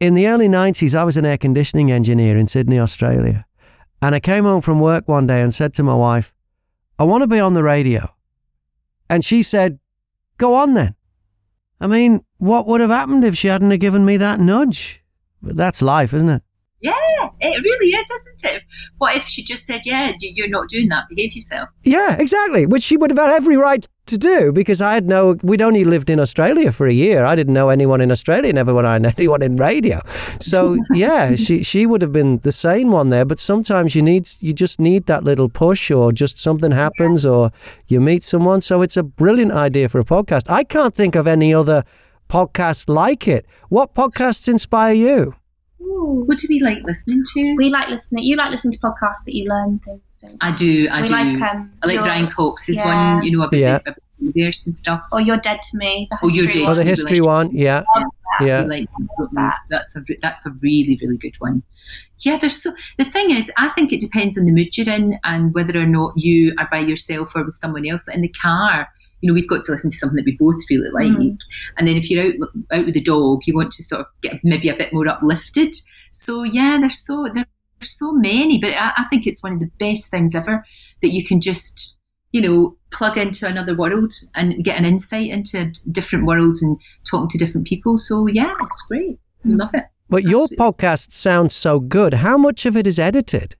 In 0.00 0.14
the 0.14 0.26
early 0.26 0.48
90s, 0.48 0.94
I 0.98 1.04
was 1.04 1.16
an 1.16 1.24
air 1.24 1.38
conditioning 1.38 1.92
engineer 1.92 2.36
in 2.36 2.46
Sydney, 2.46 2.78
Australia. 2.78 3.46
And 4.02 4.14
I 4.14 4.20
came 4.20 4.44
home 4.44 4.60
from 4.60 4.80
work 4.80 5.06
one 5.06 5.26
day 5.28 5.40
and 5.40 5.54
said 5.54 5.74
to 5.74 5.82
my 5.82 5.94
wife, 5.94 6.34
I 6.98 7.04
want 7.04 7.22
to 7.22 7.28
be 7.28 7.38
on 7.38 7.54
the 7.54 7.62
radio. 7.62 8.08
And 9.08 9.24
she 9.24 9.42
said, 9.42 9.78
Go 10.38 10.54
on 10.54 10.74
then. 10.74 10.96
I 11.80 11.86
mean, 11.86 12.24
what 12.38 12.66
would 12.66 12.80
have 12.80 12.90
happened 12.90 13.24
if 13.24 13.36
she 13.36 13.48
hadn't 13.48 13.70
have 13.70 13.80
given 13.80 14.04
me 14.04 14.16
that 14.16 14.40
nudge? 14.40 15.02
But 15.40 15.56
that's 15.56 15.82
life, 15.82 16.12
isn't 16.12 16.28
it? 16.28 16.42
It 17.42 17.62
really 17.62 17.90
is, 18.00 18.08
isn't 18.18 18.54
it? 18.54 18.62
What 18.98 19.16
if 19.16 19.24
she 19.26 19.42
just 19.44 19.66
said, 19.66 19.80
"Yeah, 19.84 20.12
you- 20.20 20.32
you're 20.36 20.48
not 20.48 20.68
doing 20.68 20.88
that. 20.90 21.04
Behave 21.10 21.34
yourself." 21.34 21.68
Yeah, 21.82 22.16
exactly. 22.18 22.66
Which 22.66 22.82
she 22.82 22.96
would 22.96 23.10
have 23.10 23.18
had 23.18 23.34
every 23.34 23.56
right 23.56 23.84
to 24.06 24.18
do 24.18 24.52
because 24.52 24.80
I 24.80 24.94
had 24.94 25.08
no. 25.08 25.36
We'd 25.42 25.62
only 25.62 25.84
lived 25.84 26.08
in 26.10 26.18
Australia 26.20 26.70
for 26.72 26.86
a 26.86 26.92
year. 26.92 27.24
I 27.24 27.34
didn't 27.36 27.54
know 27.54 27.68
anyone 27.68 28.00
in 28.00 28.10
Australia. 28.10 28.52
Never 28.52 28.72
when 28.74 28.86
I 28.86 28.98
knew 28.98 29.10
anyone 29.18 29.42
in 29.42 29.56
radio. 29.56 29.98
So 30.40 30.76
yeah, 30.94 31.34
she 31.36 31.62
she 31.64 31.86
would 31.86 32.02
have 32.02 32.12
been 32.12 32.38
the 32.38 32.52
sane 32.52 32.90
one 32.90 33.10
there. 33.10 33.24
But 33.24 33.38
sometimes 33.40 33.94
you 33.96 34.02
need 34.02 34.24
you 34.40 34.52
just 34.52 34.80
need 34.80 35.06
that 35.06 35.24
little 35.24 35.48
push, 35.48 35.90
or 35.90 36.12
just 36.12 36.38
something 36.38 36.70
happens, 36.72 37.26
or 37.26 37.50
you 37.88 38.00
meet 38.00 38.22
someone. 38.22 38.60
So 38.60 38.82
it's 38.82 38.96
a 38.96 39.02
brilliant 39.02 39.52
idea 39.52 39.88
for 39.88 40.00
a 40.00 40.04
podcast. 40.04 40.50
I 40.50 40.62
can't 40.64 40.94
think 40.94 41.14
of 41.16 41.26
any 41.26 41.52
other 41.54 41.82
podcast 42.28 42.88
like 42.88 43.26
it. 43.28 43.46
What 43.68 43.94
podcasts 43.94 44.48
inspire 44.48 44.94
you? 44.94 45.34
What 45.84 46.38
do 46.38 46.46
we 46.48 46.60
like 46.60 46.82
listening 46.84 47.22
to? 47.34 47.54
We 47.56 47.68
like 47.70 47.88
listening. 47.88 48.24
You 48.24 48.36
like 48.36 48.50
listening 48.50 48.72
to 48.72 48.78
podcasts 48.78 49.24
that 49.26 49.34
you 49.34 49.48
learn 49.48 49.78
things. 49.80 50.00
Don't 50.20 50.30
you? 50.32 50.38
I 50.40 50.52
do. 50.52 50.88
I 50.90 51.00
we 51.02 51.06
do. 51.06 51.12
like 51.12 51.54
um, 51.54 51.72
I 51.82 51.86
like 51.86 51.94
your- 51.94 52.04
Brian 52.04 52.30
Cox's 52.30 52.76
yeah. 52.76 53.14
one. 53.16 53.24
You 53.24 53.36
know 53.36 53.44
about 53.44 53.58
Yeah. 53.58 53.78
the, 53.78 53.90
about 53.90 53.98
universe 54.18 54.66
and 54.66 54.76
stuff. 54.76 55.02
or 55.12 55.20
you're 55.20 55.36
dead 55.36 55.60
to 55.62 55.78
me. 55.78 56.06
The 56.10 56.18
Oh, 56.22 56.28
You're 56.28 56.46
Dead 56.46 56.62
Oh, 56.62 56.66
one. 56.66 56.76
the 56.76 56.84
history 56.84 57.20
like- 57.20 57.26
one. 57.26 57.50
Yeah, 57.52 57.82
yeah. 58.40 58.62
We 58.62 58.68
like 58.68 58.88
that. 59.32 59.56
That's 59.68 59.94
a 59.96 60.00
that's 60.20 60.46
a 60.46 60.50
really 60.62 60.98
really 61.02 61.16
good 61.16 61.34
one. 61.40 61.62
Yeah, 62.20 62.38
there's 62.38 62.62
so 62.62 62.72
the 62.98 63.04
thing 63.04 63.32
is, 63.32 63.50
I 63.56 63.68
think 63.70 63.92
it 63.92 63.98
depends 64.00 64.38
on 64.38 64.44
the 64.44 64.52
mood 64.52 64.76
you're 64.78 64.88
in 64.88 65.18
and 65.24 65.52
whether 65.54 65.76
or 65.80 65.86
not 65.86 66.12
you 66.16 66.54
are 66.56 66.68
by 66.70 66.78
yourself 66.78 67.34
or 67.34 67.42
with 67.44 67.54
someone 67.54 67.84
else. 67.86 68.06
In 68.06 68.20
the 68.20 68.28
car, 68.28 68.88
you 69.22 69.28
know, 69.30 69.34
we've 69.34 69.48
got 69.48 69.62
to 69.64 69.72
listen 69.72 69.88
to 69.90 69.96
something 69.96 70.16
that 70.16 70.26
we 70.26 70.36
both 70.38 70.60
really 70.68 70.90
like, 70.90 71.16
Mm. 71.16 71.38
and 71.78 71.88
then 71.88 71.96
if 71.96 72.10
you're 72.10 72.26
out 72.26 72.34
out 72.72 72.84
with 72.84 72.94
the 72.94 73.00
dog, 73.00 73.40
you 73.46 73.54
want 73.54 73.70
to 73.72 73.82
sort 73.82 74.00
of 74.02 74.06
get 74.20 74.40
maybe 74.44 74.68
a 74.68 74.76
bit 74.76 74.92
more 74.92 75.08
uplifted. 75.08 75.74
So 76.10 76.42
yeah, 76.42 76.76
there's 76.80 76.98
so 76.98 77.28
there's 77.32 77.46
so 77.80 78.12
many, 78.12 78.58
but 78.60 78.72
I, 78.74 78.92
I 78.98 79.04
think 79.08 79.26
it's 79.26 79.42
one 79.42 79.54
of 79.54 79.60
the 79.60 79.70
best 79.78 80.10
things 80.10 80.34
ever 80.34 80.64
that 81.00 81.08
you 81.14 81.24
can 81.24 81.40
just 81.40 81.96
you 82.32 82.40
know 82.42 82.76
plug 82.90 83.16
into 83.16 83.46
another 83.46 83.74
world 83.74 84.12
and 84.34 84.62
get 84.62 84.78
an 84.78 84.84
insight 84.84 85.30
into 85.30 85.70
different 85.90 86.26
worlds 86.26 86.62
and 86.62 86.78
talking 87.08 87.28
to 87.28 87.38
different 87.38 87.66
people. 87.66 87.96
So 87.96 88.26
yeah, 88.26 88.52
it's 88.60 88.82
great. 88.88 89.18
We 89.44 89.54
love 89.54 89.74
it. 89.74 89.84
But 90.10 90.24
your 90.24 90.46
podcast 90.48 91.12
sounds 91.12 91.56
so 91.56 91.80
good. 91.80 92.14
How 92.14 92.36
much 92.36 92.66
of 92.66 92.76
it 92.76 92.86
is 92.86 92.98
edited? 92.98 93.54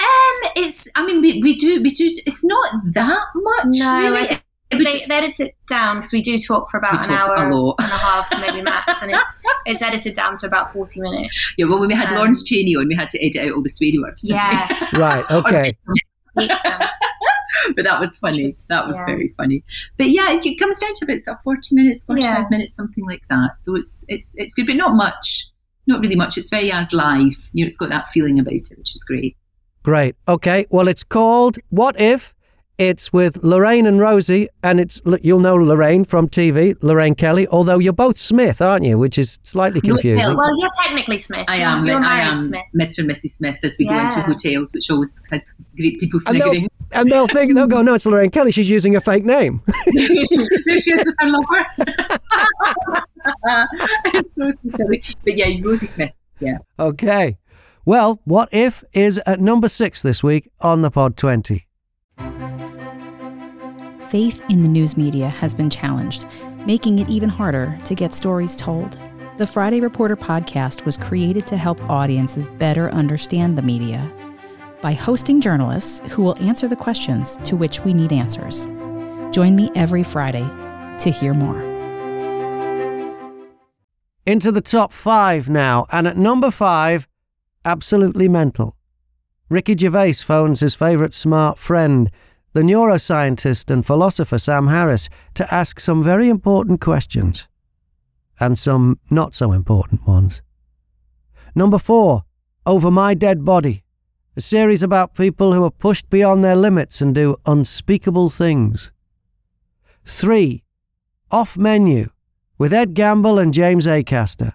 Um, 0.00 0.50
it's. 0.56 0.88
I 0.96 1.04
mean, 1.06 1.20
we, 1.20 1.40
we 1.42 1.54
do 1.56 1.82
we 1.82 1.90
do. 1.90 2.06
It's 2.26 2.42
not 2.44 2.72
that 2.94 3.26
much. 3.34 3.66
No, 3.78 3.98
really. 4.00 4.18
I- 4.18 4.22
It- 4.22 4.30
it 4.30 4.30
would- 4.30 4.42
They, 4.78 5.04
they 5.06 5.14
edit 5.14 5.40
it 5.40 5.54
down 5.66 5.96
because 5.98 6.12
we 6.12 6.22
do 6.22 6.38
talk 6.38 6.70
for 6.70 6.78
about 6.78 7.06
an 7.06 7.14
hour 7.14 7.34
a 7.34 7.54
lot. 7.54 7.76
and 7.80 7.90
a 7.90 7.94
half, 7.94 8.30
maybe 8.40 8.62
max, 8.62 9.02
and 9.02 9.10
it's 9.10 9.44
it's 9.66 9.82
edited 9.82 10.14
down 10.14 10.36
to 10.38 10.46
about 10.46 10.72
forty 10.72 11.00
minutes. 11.00 11.54
yeah, 11.58 11.66
well, 11.66 11.78
when 11.80 11.88
we 11.88 11.94
had 11.94 12.08
um, 12.08 12.16
Lawrence 12.16 12.44
Chaney 12.44 12.74
on, 12.76 12.88
we 12.88 12.94
had 12.94 13.08
to 13.10 13.24
edit 13.24 13.42
out 13.48 13.54
all 13.56 13.62
the 13.62 13.68
sweary 13.68 14.00
words. 14.00 14.24
Yeah, 14.28 14.88
Right. 14.94 15.24
Okay. 15.30 15.74
But 17.76 17.84
that 17.84 18.00
was 18.00 18.16
funny. 18.18 18.38
Which 18.42 18.48
is- 18.48 18.66
that 18.68 18.86
was 18.86 18.96
yeah. 18.98 19.04
very 19.06 19.32
funny. 19.36 19.62
But 19.96 20.08
yeah, 20.10 20.32
it, 20.32 20.44
it 20.44 20.56
comes 20.58 20.78
down 20.80 20.92
to 20.94 21.04
about 21.04 21.18
sort 21.18 21.36
of 21.36 21.42
forty 21.44 21.76
minutes, 21.76 22.02
forty-five 22.04 22.30
Yeah. 22.40 22.46
minutes, 22.50 22.74
something 22.74 23.04
like 23.06 23.22
that. 23.28 23.56
So 23.56 23.76
it's 23.76 24.04
it's 24.08 24.34
it's 24.36 24.54
good, 24.54 24.66
but 24.66 24.76
not 24.76 24.94
much. 24.94 25.46
Not 25.86 26.00
really 26.00 26.16
much. 26.16 26.36
It's 26.38 26.48
very 26.48 26.72
as 26.72 26.92
live. 26.92 27.48
You 27.52 27.64
know, 27.64 27.66
it's 27.66 27.76
got 27.76 27.88
that 27.90 28.08
feeling 28.08 28.38
about 28.40 28.54
it, 28.54 28.78
which 28.78 28.94
is 28.96 29.04
great. 29.04 29.36
Great. 29.84 30.16
Okay. 30.28 30.66
Well, 30.70 30.88
it's 30.88 31.04
called 31.04 31.58
What 31.70 32.00
If? 32.00 32.34
It's 32.78 33.12
with 33.12 33.44
Lorraine 33.44 33.86
and 33.86 34.00
Rosie, 34.00 34.48
and 34.62 34.80
it's 34.80 35.00
you'll 35.22 35.38
know 35.40 35.54
Lorraine 35.54 36.04
from 36.04 36.26
TV, 36.28 36.74
Lorraine 36.82 37.14
Kelly. 37.14 37.46
Although 37.48 37.78
you're 37.78 37.92
both 37.92 38.16
Smith, 38.16 38.60
aren't 38.62 38.84
you? 38.84 38.98
Which 38.98 39.18
is 39.18 39.38
slightly 39.42 39.80
confusing. 39.80 40.36
Well, 40.36 40.58
you're 40.58 40.70
technically 40.84 41.18
Smith. 41.18 41.44
I 41.48 41.58
am. 41.58 41.86
You're 41.86 41.98
I 42.02 42.20
am 42.20 42.36
Smith. 42.36 42.62
Mr. 42.74 43.00
and 43.00 43.10
Mrs. 43.10 43.36
Smith 43.36 43.58
as 43.62 43.76
we 43.78 43.86
go 43.86 43.98
into 43.98 44.22
hotels, 44.22 44.72
which 44.72 44.90
always 44.90 45.22
has 45.30 45.72
great 45.76 46.00
people 46.00 46.18
And 46.26 46.40
they'll, 46.40 46.48
sniggering. 46.50 46.70
and 46.94 47.10
they'll 47.12 47.26
think 47.26 47.54
they'll 47.54 47.66
go, 47.68 47.82
no, 47.82 47.94
it's 47.94 48.06
Lorraine 48.06 48.30
Kelly. 48.30 48.50
She's 48.52 48.70
using 48.70 48.96
a 48.96 49.00
fake 49.00 49.24
name. 49.24 49.60
there 49.66 50.78
she 50.78 50.94
is 50.94 51.04
with 51.04 51.14
her 51.18 51.28
lover. 51.28 51.66
it's 54.06 54.24
so, 54.38 54.50
so 54.50 54.68
silly. 54.68 55.02
But 55.24 55.36
yeah, 55.36 55.46
Rosie 55.62 55.86
Smith. 55.86 56.12
Yeah. 56.40 56.58
Okay. 56.78 57.36
Well, 57.84 58.20
what 58.24 58.48
if 58.50 58.82
is 58.92 59.18
at 59.26 59.40
number 59.40 59.68
six 59.68 60.02
this 60.02 60.24
week 60.24 60.50
on 60.60 60.82
the 60.82 60.90
Pod 60.90 61.16
20. 61.16 61.66
Faith 64.12 64.42
in 64.50 64.60
the 64.60 64.68
news 64.68 64.94
media 64.94 65.26
has 65.26 65.54
been 65.54 65.70
challenged, 65.70 66.26
making 66.66 66.98
it 66.98 67.08
even 67.08 67.30
harder 67.30 67.78
to 67.82 67.94
get 67.94 68.12
stories 68.12 68.54
told. 68.54 68.98
The 69.38 69.46
Friday 69.46 69.80
Reporter 69.80 70.16
podcast 70.16 70.84
was 70.84 70.98
created 70.98 71.46
to 71.46 71.56
help 71.56 71.80
audiences 71.88 72.50
better 72.58 72.90
understand 72.90 73.56
the 73.56 73.62
media 73.62 74.12
by 74.82 74.92
hosting 74.92 75.40
journalists 75.40 76.02
who 76.12 76.22
will 76.22 76.36
answer 76.40 76.68
the 76.68 76.76
questions 76.76 77.38
to 77.44 77.56
which 77.56 77.84
we 77.84 77.94
need 77.94 78.12
answers. 78.12 78.66
Join 79.34 79.56
me 79.56 79.70
every 79.74 80.02
Friday 80.02 80.46
to 80.98 81.10
hear 81.10 81.32
more. 81.32 81.62
Into 84.26 84.52
the 84.52 84.60
top 84.60 84.92
five 84.92 85.48
now, 85.48 85.86
and 85.90 86.06
at 86.06 86.18
number 86.18 86.50
five, 86.50 87.08
absolutely 87.64 88.28
mental. 88.28 88.76
Ricky 89.48 89.74
Gervais 89.74 90.22
phones 90.22 90.60
his 90.60 90.74
favourite 90.74 91.14
smart 91.14 91.56
friend, 91.56 92.10
the 92.52 92.62
neuroscientist 92.62 93.70
and 93.70 93.84
philosopher 93.84 94.38
Sam 94.38 94.66
Harris, 94.66 95.08
to 95.34 95.54
ask 95.54 95.80
some 95.80 96.02
very 96.02 96.28
important 96.28 96.80
questions. 96.80 97.48
And 98.40 98.58
some 98.58 98.98
not 99.10 99.34
so 99.34 99.52
important 99.52 100.06
ones. 100.06 100.42
Number 101.54 101.78
four, 101.78 102.22
Over 102.66 102.90
My 102.90 103.14
Dead 103.14 103.44
Body, 103.44 103.84
a 104.36 104.40
series 104.40 104.82
about 104.82 105.14
people 105.14 105.52
who 105.52 105.64
are 105.64 105.70
pushed 105.70 106.08
beyond 106.08 106.42
their 106.42 106.56
limits 106.56 107.00
and 107.00 107.14
do 107.14 107.36
unspeakable 107.46 108.30
things. 108.30 108.92
Three, 110.04 110.64
Off 111.30 111.56
Menu, 111.58 112.06
with 112.58 112.72
Ed 112.72 112.94
Gamble 112.94 113.38
and 113.38 113.52
James 113.52 113.86
Acaster. 113.86 114.54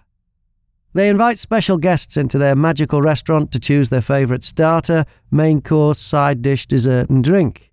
They 0.94 1.08
invite 1.08 1.38
special 1.38 1.76
guests 1.76 2.16
into 2.16 2.38
their 2.38 2.56
magical 2.56 3.02
restaurant 3.02 3.52
to 3.52 3.60
choose 3.60 3.88
their 3.88 4.00
favourite 4.00 4.42
starter, 4.42 5.04
main 5.30 5.60
course, 5.60 5.98
side 5.98 6.42
dish, 6.42 6.66
dessert, 6.66 7.10
and 7.10 7.22
drink. 7.22 7.67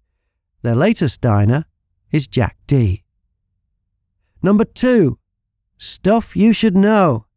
Their 0.66 0.74
latest 0.74 1.22
diner 1.22 1.66
is 2.12 2.26
Jack 2.26 2.58
Dee 2.66 3.04
Number 4.42 4.66
two, 4.66 5.20
Stuff 5.78 6.36
You 6.36 6.54
Should 6.54 6.76
Know. 6.76 7.28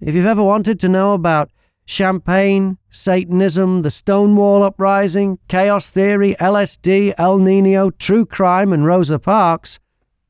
If 0.00 0.14
you've 0.14 0.26
ever 0.26 0.44
wanted 0.44 0.78
to 0.78 0.88
know 0.88 1.12
about 1.14 1.50
champagne, 1.86 2.78
Satanism, 2.88 3.82
the 3.82 3.90
Stonewall 3.90 4.62
Uprising, 4.62 5.40
chaos 5.48 5.90
theory, 5.90 6.36
LSD, 6.38 7.14
El 7.18 7.40
Nino, 7.40 7.90
true 7.90 8.24
crime, 8.24 8.72
and 8.72 8.86
Rosa 8.86 9.18
Parks, 9.18 9.80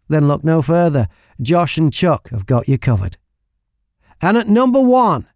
then 0.08 0.26
look 0.26 0.42
no 0.42 0.62
further. 0.62 1.08
Josh 1.38 1.76
and 1.76 1.92
Chuck 1.92 2.30
have 2.30 2.46
got 2.46 2.66
you 2.66 2.78
covered. 2.78 3.18
And 4.22 4.38
at 4.38 4.48
number 4.48 4.80
one, 4.80 5.28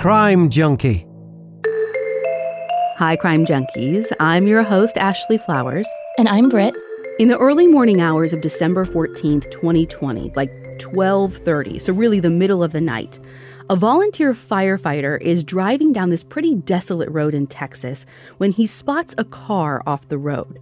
Crime 0.00 0.48
Junkie. 0.48 1.06
Hi, 2.96 3.16
Crime 3.16 3.44
Junkies. 3.44 4.10
I'm 4.18 4.46
your 4.46 4.62
host, 4.62 4.96
Ashley 4.96 5.36
Flowers. 5.36 5.86
And 6.16 6.26
I'm 6.26 6.48
Britt. 6.48 6.74
In 7.18 7.28
the 7.28 7.36
early 7.36 7.66
morning 7.66 8.00
hours 8.00 8.32
of 8.32 8.40
December 8.40 8.86
14th, 8.86 9.50
2020, 9.50 10.32
like 10.34 10.50
12:30, 10.78 11.78
so 11.78 11.92
really 11.92 12.18
the 12.18 12.30
middle 12.30 12.62
of 12.64 12.72
the 12.72 12.80
night, 12.80 13.20
a 13.68 13.76
volunteer 13.76 14.32
firefighter 14.32 15.20
is 15.20 15.44
driving 15.44 15.92
down 15.92 16.08
this 16.08 16.22
pretty 16.22 16.54
desolate 16.54 17.10
road 17.10 17.34
in 17.34 17.46
Texas 17.46 18.06
when 18.38 18.52
he 18.52 18.66
spots 18.66 19.14
a 19.18 19.24
car 19.24 19.82
off 19.86 20.08
the 20.08 20.16
road. 20.16 20.60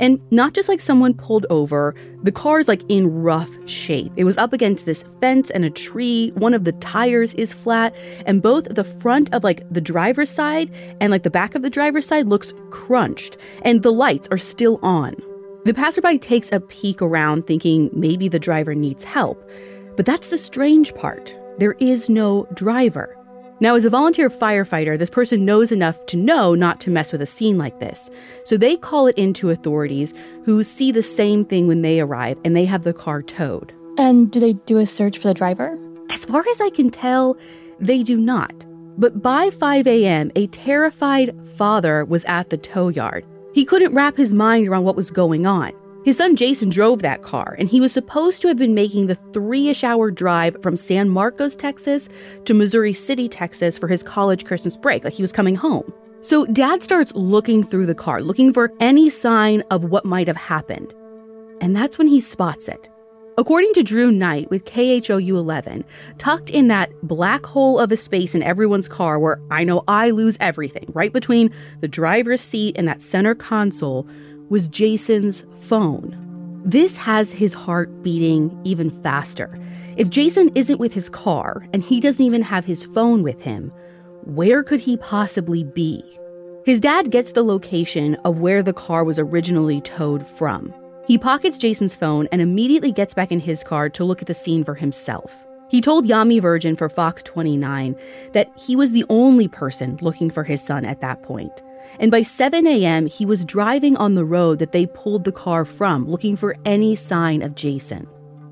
And 0.00 0.20
not 0.32 0.54
just 0.54 0.68
like 0.68 0.80
someone 0.80 1.14
pulled 1.14 1.46
over, 1.50 1.94
the 2.22 2.32
car's 2.32 2.66
like 2.66 2.82
in 2.88 3.22
rough 3.22 3.50
shape. 3.68 4.10
It 4.16 4.24
was 4.24 4.38
up 4.38 4.52
against 4.52 4.86
this 4.86 5.04
fence 5.20 5.50
and 5.50 5.64
a 5.64 5.70
tree. 5.70 6.32
One 6.34 6.54
of 6.54 6.64
the 6.64 6.72
tires 6.72 7.34
is 7.34 7.52
flat, 7.52 7.94
and 8.26 8.42
both 8.42 8.64
the 8.64 8.82
front 8.82 9.32
of 9.32 9.44
like 9.44 9.62
the 9.70 9.80
driver's 9.80 10.30
side 10.30 10.72
and 11.00 11.10
like 11.10 11.22
the 11.22 11.30
back 11.30 11.54
of 11.54 11.62
the 11.62 11.70
driver's 11.70 12.06
side 12.06 12.26
looks 12.26 12.52
crunched, 12.70 13.36
and 13.62 13.82
the 13.82 13.92
lights 13.92 14.26
are 14.30 14.38
still 14.38 14.80
on. 14.82 15.14
The 15.66 15.74
passerby 15.74 16.18
takes 16.18 16.50
a 16.50 16.60
peek 16.60 17.02
around, 17.02 17.46
thinking 17.46 17.90
maybe 17.92 18.28
the 18.28 18.38
driver 18.38 18.74
needs 18.74 19.04
help. 19.04 19.46
But 19.96 20.06
that's 20.06 20.28
the 20.28 20.38
strange 20.38 20.94
part 20.94 21.36
there 21.58 21.76
is 21.78 22.08
no 22.08 22.48
driver. 22.54 23.19
Now, 23.62 23.74
as 23.74 23.84
a 23.84 23.90
volunteer 23.90 24.30
firefighter, 24.30 24.98
this 24.98 25.10
person 25.10 25.44
knows 25.44 25.70
enough 25.70 26.06
to 26.06 26.16
know 26.16 26.54
not 26.54 26.80
to 26.80 26.90
mess 26.90 27.12
with 27.12 27.20
a 27.20 27.26
scene 27.26 27.58
like 27.58 27.78
this. 27.78 28.08
So 28.44 28.56
they 28.56 28.78
call 28.78 29.06
it 29.06 29.18
into 29.18 29.50
authorities 29.50 30.14
who 30.44 30.64
see 30.64 30.90
the 30.90 31.02
same 31.02 31.44
thing 31.44 31.66
when 31.66 31.82
they 31.82 32.00
arrive 32.00 32.38
and 32.42 32.56
they 32.56 32.64
have 32.64 32.84
the 32.84 32.94
car 32.94 33.20
towed. 33.20 33.74
And 33.98 34.30
do 34.30 34.40
they 34.40 34.54
do 34.54 34.78
a 34.78 34.86
search 34.86 35.18
for 35.18 35.28
the 35.28 35.34
driver? 35.34 35.78
As 36.08 36.24
far 36.24 36.42
as 36.48 36.60
I 36.60 36.70
can 36.70 36.88
tell, 36.88 37.36
they 37.78 38.02
do 38.02 38.16
not. 38.16 38.64
But 38.96 39.22
by 39.22 39.50
5 39.50 39.86
a.m., 39.86 40.32
a 40.36 40.46
terrified 40.46 41.36
father 41.56 42.06
was 42.06 42.24
at 42.24 42.48
the 42.48 42.56
tow 42.56 42.88
yard. 42.88 43.26
He 43.52 43.66
couldn't 43.66 43.94
wrap 43.94 44.16
his 44.16 44.32
mind 44.32 44.68
around 44.68 44.84
what 44.84 44.96
was 44.96 45.10
going 45.10 45.44
on. 45.44 45.72
His 46.02 46.16
son 46.16 46.34
Jason 46.34 46.70
drove 46.70 47.02
that 47.02 47.22
car, 47.22 47.56
and 47.58 47.68
he 47.68 47.80
was 47.80 47.92
supposed 47.92 48.40
to 48.40 48.48
have 48.48 48.56
been 48.56 48.74
making 48.74 49.06
the 49.06 49.16
three 49.34 49.68
ish 49.68 49.84
hour 49.84 50.10
drive 50.10 50.56
from 50.62 50.78
San 50.78 51.10
Marcos, 51.10 51.54
Texas 51.54 52.08
to 52.46 52.54
Missouri 52.54 52.94
City, 52.94 53.28
Texas 53.28 53.76
for 53.76 53.86
his 53.86 54.02
college 54.02 54.46
Christmas 54.46 54.78
break. 54.78 55.04
Like 55.04 55.12
he 55.12 55.22
was 55.22 55.32
coming 55.32 55.56
home. 55.56 55.92
So 56.22 56.46
dad 56.46 56.82
starts 56.82 57.12
looking 57.14 57.62
through 57.62 57.84
the 57.84 57.94
car, 57.94 58.22
looking 58.22 58.52
for 58.52 58.72
any 58.80 59.10
sign 59.10 59.62
of 59.70 59.84
what 59.84 60.06
might 60.06 60.26
have 60.26 60.38
happened. 60.38 60.94
And 61.60 61.76
that's 61.76 61.98
when 61.98 62.08
he 62.08 62.20
spots 62.20 62.68
it. 62.68 62.88
According 63.36 63.72
to 63.74 63.82
Drew 63.82 64.10
Knight 64.10 64.50
with 64.50 64.64
KHOU 64.64 65.36
11, 65.36 65.84
tucked 66.18 66.50
in 66.50 66.68
that 66.68 66.90
black 67.02 67.46
hole 67.46 67.78
of 67.78 67.92
a 67.92 67.96
space 67.96 68.34
in 68.34 68.42
everyone's 68.42 68.88
car 68.88 69.18
where 69.18 69.40
I 69.50 69.64
know 69.64 69.82
I 69.88 70.10
lose 70.10 70.36
everything, 70.40 70.90
right 70.94 71.12
between 71.12 71.50
the 71.80 71.88
driver's 71.88 72.40
seat 72.40 72.76
and 72.76 72.86
that 72.88 73.00
center 73.00 73.34
console, 73.34 74.06
was 74.50 74.68
Jason's 74.68 75.44
phone. 75.62 76.16
This 76.64 76.96
has 76.96 77.32
his 77.32 77.54
heart 77.54 78.02
beating 78.02 78.60
even 78.64 78.90
faster. 78.90 79.58
If 79.96 80.10
Jason 80.10 80.50
isn't 80.56 80.80
with 80.80 80.92
his 80.92 81.08
car 81.08 81.66
and 81.72 81.82
he 81.82 82.00
doesn't 82.00 82.24
even 82.24 82.42
have 82.42 82.66
his 82.66 82.84
phone 82.84 83.22
with 83.22 83.40
him, 83.40 83.72
where 84.24 84.62
could 84.62 84.80
he 84.80 84.96
possibly 84.96 85.62
be? 85.62 86.02
His 86.66 86.80
dad 86.80 87.10
gets 87.10 87.32
the 87.32 87.44
location 87.44 88.16
of 88.24 88.40
where 88.40 88.62
the 88.62 88.72
car 88.72 89.04
was 89.04 89.18
originally 89.18 89.80
towed 89.80 90.26
from. 90.26 90.74
He 91.06 91.16
pockets 91.16 91.56
Jason's 91.56 91.96
phone 91.96 92.28
and 92.32 92.42
immediately 92.42 92.92
gets 92.92 93.14
back 93.14 93.32
in 93.32 93.40
his 93.40 93.62
car 93.62 93.88
to 93.90 94.04
look 94.04 94.20
at 94.20 94.28
the 94.28 94.34
scene 94.34 94.64
for 94.64 94.74
himself. 94.74 95.46
He 95.68 95.80
told 95.80 96.06
Yami 96.06 96.42
Virgin 96.42 96.74
for 96.74 96.88
Fox 96.88 97.22
29 97.22 97.94
that 98.32 98.50
he 98.58 98.74
was 98.74 98.90
the 98.90 99.06
only 99.08 99.46
person 99.46 99.96
looking 100.02 100.28
for 100.28 100.42
his 100.42 100.60
son 100.60 100.84
at 100.84 101.00
that 101.00 101.22
point. 101.22 101.62
And 101.98 102.10
by 102.10 102.22
7 102.22 102.66
a.m., 102.66 103.06
he 103.06 103.26
was 103.26 103.44
driving 103.44 103.96
on 103.96 104.14
the 104.14 104.24
road 104.24 104.58
that 104.58 104.72
they 104.72 104.86
pulled 104.86 105.24
the 105.24 105.32
car 105.32 105.64
from, 105.64 106.08
looking 106.08 106.36
for 106.36 106.56
any 106.64 106.94
sign 106.94 107.42
of 107.42 107.54
Jason. 107.54 108.06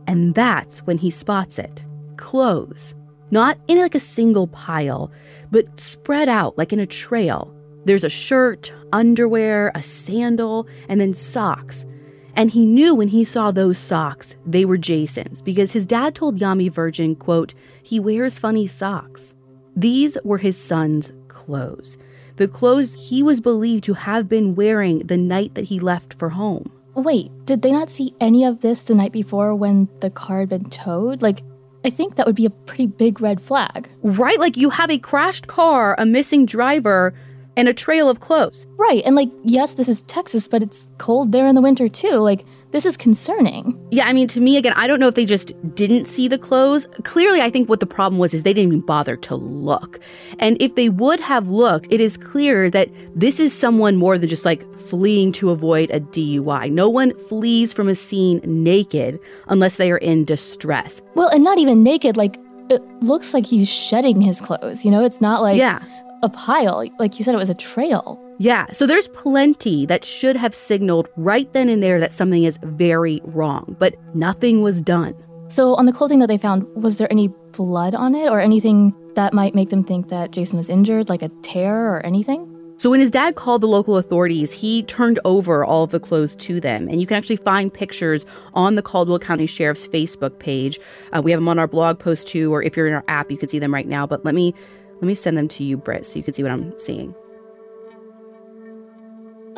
And 0.06 0.34
that's 0.34 0.80
when 0.80 0.98
he 0.98 1.10
spots 1.10 1.58
it 1.58 1.84
clothes. 2.16 2.94
Not 3.30 3.58
in 3.68 3.78
like 3.78 3.94
a 3.94 4.00
single 4.00 4.48
pile, 4.48 5.12
but 5.50 5.78
spread 5.78 6.28
out 6.28 6.58
like 6.58 6.72
in 6.72 6.80
a 6.80 6.86
trail. 6.86 7.54
There's 7.84 8.04
a 8.04 8.10
shirt, 8.10 8.72
underwear, 8.92 9.70
a 9.74 9.82
sandal, 9.82 10.66
and 10.88 11.00
then 11.00 11.14
socks. 11.14 11.86
And 12.34 12.50
he 12.50 12.66
knew 12.66 12.94
when 12.94 13.08
he 13.08 13.24
saw 13.24 13.50
those 13.50 13.78
socks, 13.78 14.36
they 14.46 14.64
were 14.64 14.76
Jason's 14.78 15.42
because 15.42 15.72
his 15.72 15.86
dad 15.86 16.14
told 16.14 16.38
Yami 16.38 16.70
Virgin, 16.70 17.16
quote, 17.16 17.54
he 17.82 17.98
wears 17.98 18.38
funny 18.38 18.66
socks. 18.66 19.34
These 19.74 20.18
were 20.24 20.38
his 20.38 20.56
son's 20.60 21.12
clothes. 21.38 21.96
The 22.34 22.48
clothes 22.48 23.08
he 23.08 23.22
was 23.22 23.40
believed 23.40 23.84
to 23.84 23.94
have 23.94 24.28
been 24.28 24.56
wearing 24.56 24.98
the 25.00 25.16
night 25.16 25.54
that 25.54 25.66
he 25.66 25.78
left 25.78 26.14
for 26.14 26.30
home. 26.30 26.70
Wait, 26.94 27.30
did 27.44 27.62
they 27.62 27.70
not 27.70 27.90
see 27.90 28.14
any 28.20 28.44
of 28.44 28.60
this 28.60 28.82
the 28.82 28.94
night 28.94 29.12
before 29.12 29.54
when 29.54 29.88
the 30.00 30.10
car 30.10 30.40
had 30.40 30.48
been 30.48 30.68
towed? 30.68 31.22
Like, 31.22 31.42
I 31.84 31.90
think 31.90 32.16
that 32.16 32.26
would 32.26 32.34
be 32.34 32.46
a 32.46 32.50
pretty 32.50 32.88
big 32.88 33.20
red 33.20 33.40
flag. 33.40 33.88
Right? 34.02 34.40
Like 34.40 34.56
you 34.56 34.70
have 34.70 34.90
a 34.90 34.98
crashed 34.98 35.46
car, 35.46 35.94
a 35.96 36.04
missing 36.04 36.44
driver, 36.44 37.14
and 37.56 37.68
a 37.68 37.74
trail 37.74 38.10
of 38.10 38.18
clothes. 38.18 38.66
Right. 38.76 39.02
And 39.04 39.14
like, 39.14 39.30
yes, 39.44 39.74
this 39.74 39.88
is 39.88 40.02
Texas, 40.02 40.48
but 40.48 40.62
it's 40.62 40.90
cold 40.98 41.30
there 41.30 41.46
in 41.46 41.54
the 41.54 41.62
winter 41.62 41.88
too. 41.88 42.16
Like, 42.16 42.44
this 42.70 42.84
is 42.84 42.96
concerning. 42.96 43.78
Yeah, 43.90 44.06
I 44.06 44.12
mean, 44.12 44.28
to 44.28 44.40
me, 44.40 44.56
again, 44.56 44.74
I 44.76 44.86
don't 44.86 45.00
know 45.00 45.08
if 45.08 45.14
they 45.14 45.24
just 45.24 45.52
didn't 45.74 46.06
see 46.06 46.28
the 46.28 46.38
clothes. 46.38 46.86
Clearly, 47.04 47.40
I 47.40 47.50
think 47.50 47.68
what 47.68 47.80
the 47.80 47.86
problem 47.86 48.18
was 48.18 48.34
is 48.34 48.42
they 48.42 48.52
didn't 48.52 48.72
even 48.72 48.80
bother 48.80 49.16
to 49.16 49.36
look. 49.36 49.98
And 50.38 50.60
if 50.60 50.74
they 50.74 50.88
would 50.88 51.20
have 51.20 51.48
looked, 51.48 51.90
it 51.90 52.00
is 52.00 52.16
clear 52.16 52.70
that 52.70 52.88
this 53.14 53.40
is 53.40 53.52
someone 53.52 53.96
more 53.96 54.18
than 54.18 54.28
just 54.28 54.44
like 54.44 54.62
fleeing 54.78 55.32
to 55.32 55.50
avoid 55.50 55.90
a 55.90 56.00
DUI. 56.00 56.70
No 56.70 56.88
one 56.90 57.18
flees 57.18 57.72
from 57.72 57.88
a 57.88 57.94
scene 57.94 58.40
naked 58.44 59.18
unless 59.48 59.76
they 59.76 59.90
are 59.90 59.98
in 59.98 60.24
distress. 60.24 61.00
Well, 61.14 61.28
and 61.28 61.42
not 61.42 61.58
even 61.58 61.82
naked. 61.82 62.16
Like, 62.16 62.38
it 62.70 62.82
looks 63.02 63.32
like 63.32 63.46
he's 63.46 63.68
shedding 63.68 64.20
his 64.20 64.40
clothes. 64.40 64.84
You 64.84 64.90
know, 64.90 65.04
it's 65.04 65.20
not 65.20 65.42
like. 65.42 65.58
Yeah 65.58 65.82
a 66.22 66.28
pile. 66.28 66.84
Like 66.98 67.18
you 67.18 67.24
said, 67.24 67.34
it 67.34 67.38
was 67.38 67.50
a 67.50 67.54
trail. 67.54 68.20
Yeah, 68.40 68.70
so 68.72 68.86
there's 68.86 69.08
plenty 69.08 69.84
that 69.86 70.04
should 70.04 70.36
have 70.36 70.54
signaled 70.54 71.08
right 71.16 71.52
then 71.52 71.68
and 71.68 71.82
there 71.82 71.98
that 71.98 72.12
something 72.12 72.44
is 72.44 72.56
very 72.62 73.20
wrong, 73.24 73.76
but 73.80 73.96
nothing 74.14 74.62
was 74.62 74.80
done. 74.80 75.14
So, 75.48 75.74
on 75.74 75.86
the 75.86 75.92
clothing 75.92 76.18
that 76.20 76.28
they 76.28 76.38
found, 76.38 76.64
was 76.76 76.98
there 76.98 77.10
any 77.10 77.28
blood 77.52 77.94
on 77.94 78.14
it 78.14 78.28
or 78.28 78.38
anything 78.38 78.94
that 79.14 79.32
might 79.32 79.54
make 79.54 79.70
them 79.70 79.82
think 79.82 80.08
that 80.10 80.30
Jason 80.30 80.58
was 80.58 80.68
injured, 80.68 81.08
like 81.08 81.22
a 81.22 81.30
tear 81.42 81.94
or 81.94 82.04
anything? 82.04 82.54
So, 82.76 82.90
when 82.90 83.00
his 83.00 83.10
dad 83.10 83.34
called 83.34 83.62
the 83.62 83.66
local 83.66 83.96
authorities, 83.96 84.52
he 84.52 84.82
turned 84.82 85.18
over 85.24 85.64
all 85.64 85.84
of 85.84 85.90
the 85.90 85.98
clothes 85.98 86.36
to 86.36 86.60
them. 86.60 86.86
And 86.86 87.00
you 87.00 87.06
can 87.06 87.16
actually 87.16 87.38
find 87.38 87.72
pictures 87.72 88.26
on 88.54 88.74
the 88.74 88.82
Caldwell 88.82 89.18
County 89.18 89.46
Sheriff's 89.46 89.88
Facebook 89.88 90.38
page. 90.38 90.78
Uh, 91.12 91.22
we 91.22 91.30
have 91.30 91.40
them 91.40 91.48
on 91.48 91.58
our 91.58 91.66
blog 91.66 91.98
post 91.98 92.28
too, 92.28 92.52
or 92.52 92.62
if 92.62 92.76
you're 92.76 92.86
in 92.86 92.94
our 92.94 93.04
app, 93.08 93.30
you 93.30 93.38
can 93.38 93.48
see 93.48 93.58
them 93.58 93.72
right 93.72 93.88
now. 93.88 94.06
But 94.06 94.24
let 94.24 94.34
me 94.34 94.54
let 94.96 95.04
me 95.04 95.14
send 95.14 95.36
them 95.36 95.48
to 95.48 95.64
you, 95.64 95.76
Britt, 95.78 96.04
so 96.04 96.16
you 96.16 96.22
can 96.22 96.34
see 96.34 96.42
what 96.42 96.52
I'm 96.52 96.78
seeing. 96.78 97.14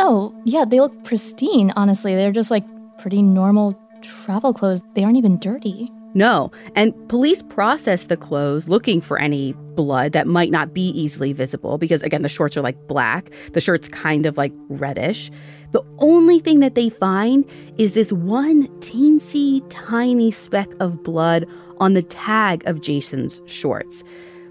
Oh, 0.03 0.35
yeah, 0.45 0.65
they 0.65 0.81
look 0.81 1.05
pristine, 1.05 1.73
honestly. 1.77 2.15
They're 2.15 2.33
just 2.33 2.51
like 2.51 2.65
pretty 2.99 3.23
normal 3.23 3.79
travel 4.01 4.55
clothes. 4.55 4.81
They 4.95 5.05
aren't 5.05 5.19
even 5.19 5.39
dirty. 5.39 5.93
No, 6.13 6.51
and 6.75 6.93
police 7.09 7.41
process 7.41 8.07
the 8.07 8.17
clothes 8.17 8.67
looking 8.67 9.01
for 9.01 9.19
any 9.19 9.53
blood 9.77 10.13
that 10.13 10.27
might 10.27 10.51
not 10.51 10.75
be 10.75 10.89
easily 10.89 11.33
visible 11.33 11.79
because, 11.79 12.03
again, 12.03 12.23
the 12.23 12.29
shorts 12.29 12.57
are 12.57 12.63
like 12.63 12.77
black, 12.89 13.31
the 13.53 13.61
shirt's 13.61 13.89
kind 13.89 14.27
of 14.27 14.37
like 14.37 14.53
reddish. 14.69 15.31
The 15.71 15.83
only 15.99 16.41
thing 16.41 16.59
that 16.61 16.75
they 16.75 16.89
find 16.89 17.45
is 17.79 17.95
this 17.95 18.11
one 18.11 18.67
teensy 18.81 19.63
tiny 19.69 20.33
speck 20.33 20.69
of 20.81 21.05
blood 21.05 21.47
on 21.79 21.95
the 21.95 22.03
tag 22.03 22.67
of 22.67 22.81
Jason's 22.81 23.41
shorts. 23.47 24.03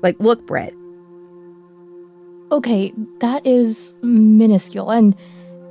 Like, 0.01 0.15
look, 0.19 0.45
Britt, 0.47 0.73
okay, 2.53 2.93
that 3.19 3.45
is 3.45 3.93
minuscule, 4.01 4.91
and 4.91 5.13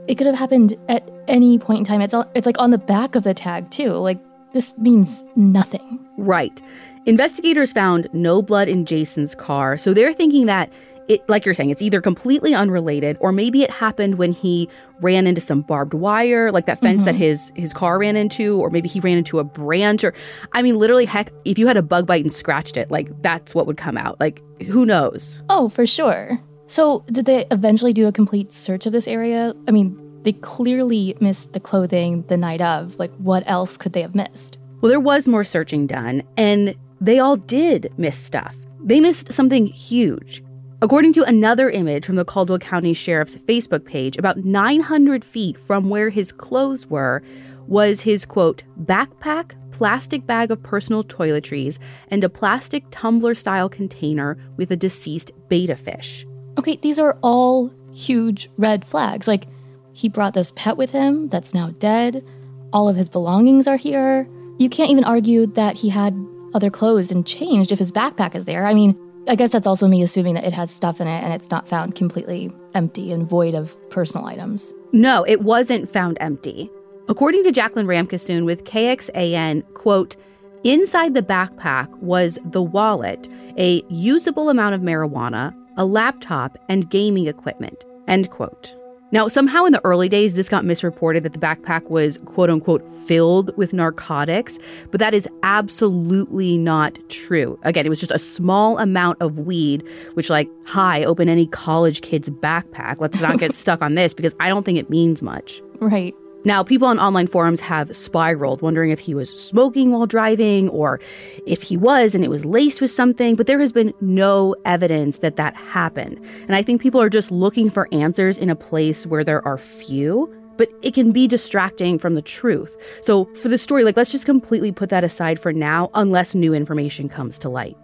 it 0.08 0.16
could 0.16 0.26
have 0.26 0.36
happened 0.36 0.74
at 0.88 1.08
any 1.28 1.58
point 1.58 1.80
in 1.80 1.84
time. 1.84 2.00
It's 2.00 2.14
all, 2.14 2.28
it's 2.34 2.46
like 2.46 2.58
on 2.58 2.70
the 2.70 2.78
back 2.78 3.14
of 3.14 3.22
the 3.22 3.34
tag 3.34 3.70
too. 3.70 3.92
Like 3.92 4.18
this 4.52 4.76
means 4.78 5.24
nothing. 5.36 6.04
Right. 6.16 6.60
Investigators 7.06 7.72
found 7.72 8.08
no 8.12 8.42
blood 8.42 8.68
in 8.68 8.84
Jason's 8.84 9.34
car, 9.34 9.78
so 9.78 9.94
they're 9.94 10.12
thinking 10.12 10.46
that 10.46 10.72
it, 11.08 11.26
like 11.26 11.46
you're 11.46 11.54
saying, 11.54 11.70
it's 11.70 11.80
either 11.80 12.02
completely 12.02 12.54
unrelated 12.54 13.16
or 13.20 13.32
maybe 13.32 13.62
it 13.62 13.70
happened 13.70 14.16
when 14.18 14.32
he 14.32 14.68
ran 15.00 15.26
into 15.26 15.40
some 15.40 15.62
barbed 15.62 15.94
wire, 15.94 16.52
like 16.52 16.66
that 16.66 16.80
fence 16.80 17.00
mm-hmm. 17.00 17.06
that 17.06 17.14
his 17.14 17.50
his 17.54 17.72
car 17.72 17.98
ran 17.98 18.14
into, 18.16 18.60
or 18.60 18.68
maybe 18.68 18.88
he 18.88 19.00
ran 19.00 19.16
into 19.16 19.38
a 19.38 19.44
branch, 19.44 20.04
or 20.04 20.12
I 20.52 20.60
mean, 20.60 20.78
literally, 20.78 21.06
heck, 21.06 21.32
if 21.44 21.58
you 21.58 21.66
had 21.66 21.78
a 21.78 21.82
bug 21.82 22.06
bite 22.06 22.24
and 22.24 22.32
scratched 22.32 22.76
it, 22.76 22.90
like 22.90 23.10
that's 23.22 23.54
what 23.54 23.66
would 23.66 23.78
come 23.78 23.96
out. 23.96 24.20
Like, 24.20 24.42
who 24.66 24.84
knows? 24.84 25.40
Oh, 25.48 25.70
for 25.70 25.86
sure. 25.86 26.38
So, 26.68 27.02
did 27.10 27.24
they 27.24 27.46
eventually 27.50 27.94
do 27.94 28.06
a 28.06 28.12
complete 28.12 28.52
search 28.52 28.84
of 28.84 28.92
this 28.92 29.08
area? 29.08 29.54
I 29.66 29.70
mean, 29.70 29.98
they 30.22 30.34
clearly 30.34 31.16
missed 31.18 31.54
the 31.54 31.60
clothing 31.60 32.24
the 32.28 32.36
night 32.36 32.60
of. 32.60 32.98
Like, 32.98 33.10
what 33.16 33.42
else 33.46 33.78
could 33.78 33.94
they 33.94 34.02
have 34.02 34.14
missed? 34.14 34.58
Well, 34.82 34.90
there 34.90 35.00
was 35.00 35.26
more 35.26 35.44
searching 35.44 35.86
done, 35.86 36.22
and 36.36 36.74
they 37.00 37.20
all 37.20 37.36
did 37.36 37.90
miss 37.96 38.18
stuff. 38.18 38.54
They 38.84 39.00
missed 39.00 39.32
something 39.32 39.66
huge. 39.68 40.44
According 40.82 41.14
to 41.14 41.24
another 41.24 41.70
image 41.70 42.04
from 42.04 42.16
the 42.16 42.24
Caldwell 42.26 42.58
County 42.58 42.92
Sheriff's 42.92 43.36
Facebook 43.36 43.86
page, 43.86 44.18
about 44.18 44.44
900 44.44 45.24
feet 45.24 45.58
from 45.58 45.88
where 45.88 46.10
his 46.10 46.32
clothes 46.32 46.86
were 46.86 47.22
was 47.66 48.02
his 48.02 48.26
quote, 48.26 48.62
backpack, 48.82 49.52
plastic 49.72 50.26
bag 50.26 50.50
of 50.50 50.62
personal 50.62 51.02
toiletries, 51.02 51.78
and 52.10 52.22
a 52.22 52.28
plastic 52.28 52.84
tumbler 52.90 53.34
style 53.34 53.70
container 53.70 54.36
with 54.58 54.70
a 54.70 54.76
deceased 54.76 55.32
betta 55.48 55.74
fish. 55.74 56.26
Okay, 56.58 56.76
these 56.76 56.98
are 56.98 57.16
all 57.22 57.72
huge 57.92 58.50
red 58.58 58.84
flags. 58.84 59.28
Like, 59.28 59.46
he 59.92 60.08
brought 60.08 60.34
this 60.34 60.52
pet 60.56 60.76
with 60.76 60.90
him 60.90 61.28
that's 61.28 61.54
now 61.54 61.70
dead. 61.78 62.24
All 62.72 62.88
of 62.88 62.96
his 62.96 63.08
belongings 63.08 63.66
are 63.66 63.76
here. 63.76 64.28
You 64.58 64.68
can't 64.68 64.90
even 64.90 65.04
argue 65.04 65.46
that 65.46 65.76
he 65.76 65.88
had 65.88 66.16
other 66.54 66.70
clothes 66.70 67.10
and 67.10 67.26
changed 67.26 67.70
if 67.70 67.78
his 67.78 67.92
backpack 67.92 68.34
is 68.34 68.44
there. 68.44 68.66
I 68.66 68.74
mean, 68.74 68.98
I 69.28 69.36
guess 69.36 69.50
that's 69.50 69.66
also 69.66 69.86
me 69.86 70.02
assuming 70.02 70.34
that 70.34 70.44
it 70.44 70.52
has 70.52 70.70
stuff 70.70 71.00
in 71.00 71.06
it 71.06 71.22
and 71.22 71.32
it's 71.32 71.50
not 71.50 71.68
found 71.68 71.94
completely 71.94 72.50
empty 72.74 73.12
and 73.12 73.28
void 73.28 73.54
of 73.54 73.76
personal 73.90 74.26
items. 74.26 74.72
No, 74.92 75.24
it 75.24 75.42
wasn't 75.42 75.92
found 75.92 76.16
empty. 76.20 76.70
According 77.08 77.44
to 77.44 77.52
Jacqueline 77.52 77.86
Ramkissoon 77.86 78.44
with 78.44 78.64
KXAN, 78.64 79.62
quote, 79.74 80.16
inside 80.64 81.14
the 81.14 81.22
backpack 81.22 81.88
was 81.98 82.38
the 82.44 82.62
wallet, 82.62 83.28
a 83.56 83.82
usable 83.88 84.50
amount 84.50 84.74
of 84.74 84.80
marijuana, 84.80 85.54
a 85.78 85.86
laptop, 85.86 86.58
and 86.68 86.90
gaming 86.90 87.26
equipment. 87.26 87.84
End 88.06 88.30
quote. 88.30 88.74
Now, 89.10 89.26
somehow 89.26 89.64
in 89.64 89.72
the 89.72 89.82
early 89.84 90.10
days, 90.10 90.34
this 90.34 90.50
got 90.50 90.66
misreported 90.66 91.22
that 91.22 91.32
the 91.32 91.38
backpack 91.38 91.84
was 91.84 92.18
quote 92.26 92.50
unquote 92.50 92.86
filled 93.06 93.56
with 93.56 93.72
narcotics, 93.72 94.58
but 94.90 95.00
that 95.00 95.14
is 95.14 95.26
absolutely 95.42 96.58
not 96.58 96.98
true. 97.08 97.58
Again, 97.62 97.86
it 97.86 97.88
was 97.88 98.00
just 98.00 98.12
a 98.12 98.18
small 98.18 98.78
amount 98.78 99.16
of 99.22 99.38
weed, 99.38 99.82
which, 100.12 100.28
like, 100.28 100.50
hi, 100.66 101.04
open 101.04 101.30
any 101.30 101.46
college 101.46 102.02
kid's 102.02 102.28
backpack. 102.28 102.96
Let's 102.98 103.20
not 103.20 103.38
get 103.38 103.52
stuck 103.54 103.80
on 103.80 103.94
this 103.94 104.12
because 104.12 104.34
I 104.40 104.48
don't 104.50 104.64
think 104.64 104.76
it 104.76 104.90
means 104.90 105.22
much. 105.22 105.62
Right. 105.80 106.14
Now, 106.44 106.62
people 106.62 106.86
on 106.86 107.00
online 107.00 107.26
forums 107.26 107.60
have 107.60 107.94
spiraled, 107.94 108.62
wondering 108.62 108.90
if 108.90 109.00
he 109.00 109.14
was 109.14 109.28
smoking 109.28 109.90
while 109.90 110.06
driving 110.06 110.68
or 110.68 111.00
if 111.46 111.62
he 111.62 111.76
was 111.76 112.14
and 112.14 112.24
it 112.24 112.30
was 112.30 112.44
laced 112.44 112.80
with 112.80 112.90
something, 112.90 113.34
but 113.34 113.46
there 113.46 113.58
has 113.58 113.72
been 113.72 113.92
no 114.00 114.54
evidence 114.64 115.18
that 115.18 115.36
that 115.36 115.56
happened. 115.56 116.18
And 116.42 116.54
I 116.54 116.62
think 116.62 116.80
people 116.80 117.00
are 117.00 117.10
just 117.10 117.30
looking 117.30 117.70
for 117.70 117.88
answers 117.92 118.38
in 118.38 118.50
a 118.50 118.56
place 118.56 119.06
where 119.06 119.24
there 119.24 119.46
are 119.46 119.58
few, 119.58 120.32
but 120.56 120.68
it 120.82 120.94
can 120.94 121.10
be 121.10 121.26
distracting 121.26 121.98
from 121.98 122.14
the 122.14 122.22
truth. 122.22 122.76
So, 123.02 123.26
for 123.36 123.48
the 123.48 123.58
story, 123.58 123.84
like, 123.84 123.96
let's 123.96 124.12
just 124.12 124.26
completely 124.26 124.72
put 124.72 124.90
that 124.90 125.04
aside 125.04 125.38
for 125.40 125.52
now, 125.52 125.90
unless 125.94 126.34
new 126.34 126.54
information 126.54 127.08
comes 127.08 127.38
to 127.40 127.48
light. 127.48 127.76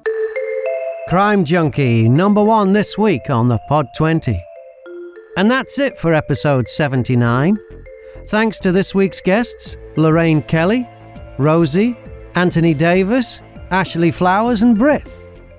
Crime 1.08 1.44
Junkie, 1.44 2.08
number 2.08 2.42
one 2.42 2.72
this 2.72 2.96
week 2.96 3.28
on 3.28 3.48
the 3.48 3.58
Pod 3.68 3.86
20. 3.96 4.40
And 5.36 5.50
that's 5.50 5.78
it 5.78 5.98
for 5.98 6.14
episode 6.14 6.68
79. 6.68 7.58
Thanks 8.26 8.58
to 8.60 8.72
this 8.72 8.94
week's 8.94 9.20
guests 9.20 9.76
Lorraine 9.96 10.42
Kelly, 10.42 10.88
Rosie, 11.38 11.96
Anthony 12.34 12.74
Davis, 12.74 13.42
Ashley 13.70 14.10
Flowers, 14.10 14.62
and 14.62 14.78
Britt. 14.78 15.06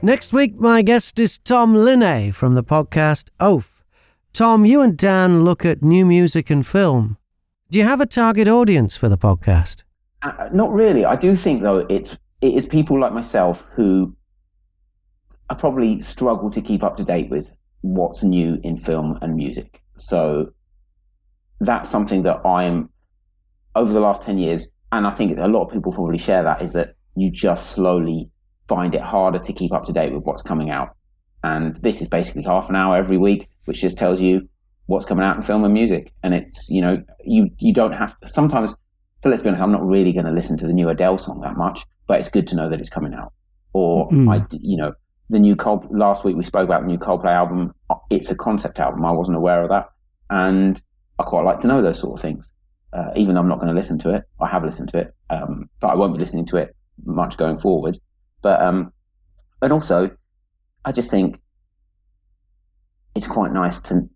Next 0.02 0.34
week, 0.34 0.60
my 0.60 0.82
guest 0.82 1.20
is 1.20 1.38
Tom 1.38 1.76
Linney 1.76 2.32
from 2.32 2.56
the 2.56 2.64
podcast 2.64 3.30
Oaf. 3.40 3.84
Tom, 4.34 4.66
you 4.66 4.82
and 4.82 4.98
Dan 4.98 5.44
look 5.44 5.66
at 5.66 5.82
new 5.84 6.06
music 6.06 6.50
and 6.50 6.66
film. 6.66 7.18
Do 7.70 7.78
you 7.78 7.86
have 7.86 8.02
a 8.02 8.06
target 8.06 8.48
audience 8.48 8.98
for 8.98 9.10
the 9.10 9.18
podcast? 9.18 9.84
Uh, 10.22 10.50
not 10.52 10.72
really. 10.72 11.06
I 11.06 11.16
do 11.16 11.36
think 11.36 11.62
though 11.62 11.86
it's 11.90 12.18
it 12.42 12.54
is 12.54 12.66
people 12.66 13.00
like 13.00 13.14
myself 13.14 13.66
who 13.74 14.16
I 15.50 15.54
probably 15.54 16.02
struggle 16.02 16.50
to 16.52 16.62
keep 16.62 16.84
up 16.84 16.98
to 16.98 17.04
date 17.04 17.30
with 17.30 17.52
what's 17.82 18.24
new 18.24 18.60
in 18.64 18.78
film 18.78 19.18
and 19.22 19.36
music. 19.36 19.82
So 19.96 20.52
that's 21.60 21.90
something 21.90 22.24
that 22.24 22.46
I'm 22.46 22.90
over 23.76 23.92
the 23.92 24.00
last 24.00 24.24
10 24.24 24.38
years, 24.38 24.68
and 24.92 25.06
I 25.06 25.12
think 25.12 25.38
a 25.38 25.48
lot 25.48 25.64
of 25.64 25.72
people 25.72 25.92
probably 25.92 26.18
share 26.18 26.44
that 26.44 26.62
is 26.62 26.74
that 26.74 26.96
you 27.16 27.32
just 27.32 27.72
slowly 27.72 28.30
find 28.68 28.96
it 28.96 29.02
harder 29.02 29.40
to 29.40 29.54
keep 29.54 29.74
up 29.74 29.84
to 29.86 29.94
date 29.94 30.14
with 30.14 30.24
what's 30.24 30.42
coming 30.42 30.70
out. 30.70 30.96
And 31.44 31.76
this 31.78 32.02
is 32.02 32.10
basically 32.10 32.44
half 32.44 32.70
an 32.70 32.76
hour 32.76 32.98
every 32.98 33.18
week, 33.18 33.48
which 33.66 33.82
just 33.82 33.98
tells 33.98 34.22
you 34.22 34.48
what's 34.88 35.06
coming 35.06 35.26
out 35.26 35.38
in 35.38 35.44
film 35.44 35.64
and 35.64 35.74
music. 35.74 36.12
And 36.24 36.34
it's, 36.34 36.70
you 36.70 36.82
know, 36.82 37.04
you, 37.24 37.50
you 37.60 37.74
don't 37.74 37.92
have 37.92 38.16
sometimes, 38.24 38.76
so 39.22 39.30
let's 39.30 39.42
be 39.42 39.50
honest, 39.50 39.64
I'm 39.64 39.72
not 39.72 39.86
really 39.86 40.14
going 40.14 40.26
to 40.26 40.32
listen 40.32 40.58
to 40.58 40.68
the 40.68 40.74
new 40.74 40.90
Adele 40.90 41.18
song 41.18 41.42
that 41.42 41.56
much, 41.56 41.86
but 42.08 42.20
it's 42.20 42.30
good 42.30 42.48
to 42.48 42.56
know 42.56 42.70
that 42.70 42.80
it's 42.80 42.90
coming 42.90 43.14
out. 43.14 43.34
Or 43.74 44.08
mm. 44.08 44.34
I, 44.34 44.46
you 44.60 44.78
know, 44.78 44.94
the 45.30 45.40
new 45.40 45.56
Cold, 45.56 45.88
last 45.92 46.24
week 46.24 46.36
we 46.36 46.44
spoke 46.44 46.66
about 46.66 46.82
the 46.82 46.88
new 46.88 46.98
Coldplay 46.98 47.32
album. 47.32 47.74
It's 48.10 48.32
a 48.32 48.36
concept 48.36 48.80
album. 48.80 49.06
I 49.06 49.12
wasn't 49.12 49.38
aware 49.38 49.64
of 49.64 49.70
that. 49.70 49.90
And 50.30 50.82
I 51.20 51.24
quite 51.24 51.46
like 51.46 51.60
to 51.62 51.68
know 51.68 51.82
those 51.82 52.00
sort 52.00 52.20
of 52.20 52.22
things. 52.22 52.54
Uh, 52.94 53.12
even 53.16 53.36
though 53.36 53.42
I'm 53.42 53.48
not 53.48 53.60
going 53.60 53.74
to 53.74 53.80
listen 53.80 53.98
to 54.00 54.16
it, 54.16 54.24
I 54.40 54.48
have 54.48 54.64
listened 54.64 54.90
to 54.90 55.00
it, 55.00 55.14
um, 55.30 55.70
but 55.80 55.88
I 55.88 55.96
won't 55.96 56.14
be 56.14 56.20
listening 56.20 56.46
to 56.48 56.58
it 56.58 56.76
much 57.06 57.38
going 57.38 57.58
forward. 57.58 58.00
But 58.42 58.62
um, 58.62 58.94
and 59.62 59.74
also, 59.74 60.16
I 60.86 60.92
just 60.92 61.12
think 61.12 61.42
it's 63.16 63.28
quite 63.28 63.52
nice 63.52 63.80
to. 63.82 64.10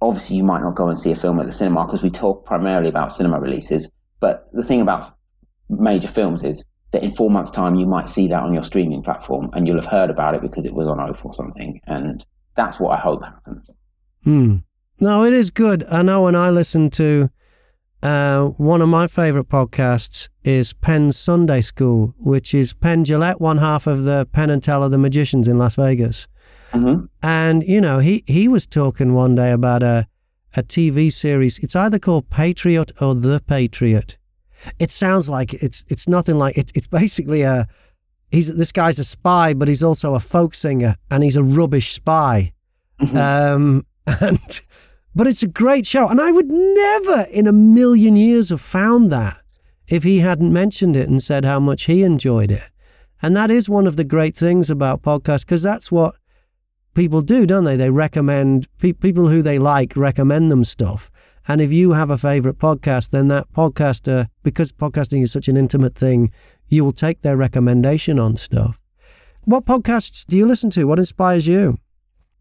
Obviously, 0.00 0.36
you 0.36 0.44
might 0.44 0.62
not 0.62 0.76
go 0.76 0.86
and 0.86 0.96
see 0.96 1.10
a 1.10 1.16
film 1.16 1.40
at 1.40 1.46
the 1.46 1.52
cinema 1.52 1.84
because 1.84 2.02
we 2.02 2.10
talk 2.10 2.44
primarily 2.44 2.88
about 2.88 3.12
cinema 3.12 3.40
releases. 3.40 3.90
But 4.20 4.48
the 4.52 4.62
thing 4.62 4.80
about 4.80 5.06
major 5.68 6.08
films 6.08 6.44
is 6.44 6.64
that 6.92 7.02
in 7.02 7.10
four 7.10 7.30
months' 7.30 7.50
time, 7.50 7.74
you 7.74 7.86
might 7.86 8.08
see 8.08 8.28
that 8.28 8.42
on 8.42 8.54
your 8.54 8.62
streaming 8.62 9.02
platform 9.02 9.50
and 9.52 9.66
you'll 9.66 9.76
have 9.76 9.86
heard 9.86 10.10
about 10.10 10.34
it 10.34 10.40
because 10.40 10.64
it 10.64 10.72
was 10.72 10.86
on 10.86 10.98
Oaf 10.98 11.24
or 11.24 11.32
something. 11.32 11.80
And 11.86 12.24
that's 12.54 12.80
what 12.80 12.90
I 12.90 13.00
hope 13.00 13.22
happens. 13.22 13.76
Hmm. 14.24 14.56
No, 15.00 15.24
it 15.24 15.32
is 15.32 15.50
good. 15.50 15.84
I 15.90 16.02
know 16.02 16.22
when 16.22 16.34
I 16.34 16.50
listen 16.50 16.90
to 16.90 17.28
uh, 18.02 18.46
one 18.56 18.80
of 18.80 18.88
my 18.88 19.06
favourite 19.06 19.48
podcasts 19.48 20.28
is 20.44 20.72
Penn 20.72 21.12
Sunday 21.12 21.60
School, 21.60 22.14
which 22.18 22.52
is 22.52 22.74
Penn 22.74 23.04
Jillette, 23.04 23.40
one 23.40 23.58
half 23.58 23.86
of 23.86 24.04
the 24.04 24.26
Penn 24.32 24.50
and 24.50 24.62
Teller, 24.62 24.88
the 24.88 24.98
magicians 24.98 25.46
in 25.46 25.58
Las 25.58 25.76
Vegas. 25.76 26.26
Mm-hmm. 26.72 27.06
And, 27.22 27.62
you 27.62 27.80
know, 27.80 27.98
he, 27.98 28.24
he 28.26 28.48
was 28.48 28.66
talking 28.66 29.14
one 29.14 29.34
day 29.34 29.52
about 29.52 29.82
a, 29.82 30.06
a 30.56 30.62
TV 30.62 31.12
series. 31.12 31.58
It's 31.60 31.76
either 31.76 31.98
called 31.98 32.30
Patriot 32.30 32.90
or 33.00 33.14
The 33.14 33.40
Patriot. 33.46 34.18
It 34.80 34.90
sounds 34.90 35.30
like 35.30 35.54
it's 35.54 35.84
it's 35.88 36.08
nothing 36.08 36.36
like 36.36 36.58
it, 36.58 36.72
it's 36.74 36.88
basically 36.88 37.42
a 37.42 37.66
he's 38.32 38.56
this 38.56 38.72
guy's 38.72 38.98
a 38.98 39.04
spy, 39.04 39.54
but 39.54 39.68
he's 39.68 39.84
also 39.84 40.14
a 40.14 40.20
folk 40.20 40.52
singer 40.52 40.94
and 41.12 41.22
he's 41.22 41.36
a 41.36 41.44
rubbish 41.44 41.90
spy. 41.90 42.52
Mm-hmm. 43.00 43.16
Um, 43.16 43.86
and 44.20 44.60
but 45.18 45.26
it's 45.26 45.42
a 45.42 45.48
great 45.48 45.84
show. 45.84 46.06
And 46.06 46.20
I 46.20 46.30
would 46.30 46.46
never 46.48 47.24
in 47.32 47.48
a 47.48 47.52
million 47.52 48.14
years 48.14 48.50
have 48.50 48.60
found 48.60 49.10
that 49.10 49.42
if 49.88 50.04
he 50.04 50.20
hadn't 50.20 50.52
mentioned 50.52 50.94
it 50.94 51.08
and 51.08 51.20
said 51.20 51.44
how 51.44 51.58
much 51.58 51.86
he 51.86 52.04
enjoyed 52.04 52.52
it. 52.52 52.70
And 53.20 53.36
that 53.36 53.50
is 53.50 53.68
one 53.68 53.88
of 53.88 53.96
the 53.96 54.04
great 54.04 54.36
things 54.36 54.70
about 54.70 55.02
podcasts 55.02 55.44
because 55.44 55.64
that's 55.64 55.90
what 55.90 56.14
people 56.94 57.20
do, 57.20 57.46
don't 57.46 57.64
they? 57.64 57.74
They 57.74 57.90
recommend 57.90 58.68
pe- 58.78 58.92
people 58.92 59.26
who 59.26 59.42
they 59.42 59.58
like 59.58 59.96
recommend 59.96 60.52
them 60.52 60.62
stuff. 60.62 61.10
And 61.48 61.60
if 61.60 61.72
you 61.72 61.94
have 61.94 62.10
a 62.10 62.16
favorite 62.16 62.58
podcast, 62.58 63.10
then 63.10 63.26
that 63.26 63.50
podcaster, 63.50 64.26
because 64.44 64.70
podcasting 64.70 65.24
is 65.24 65.32
such 65.32 65.48
an 65.48 65.56
intimate 65.56 65.96
thing, 65.96 66.30
you 66.68 66.84
will 66.84 66.92
take 66.92 67.22
their 67.22 67.36
recommendation 67.36 68.20
on 68.20 68.36
stuff. 68.36 68.78
What 69.46 69.64
podcasts 69.64 70.24
do 70.24 70.36
you 70.36 70.46
listen 70.46 70.70
to? 70.70 70.86
What 70.86 71.00
inspires 71.00 71.48
you? 71.48 71.78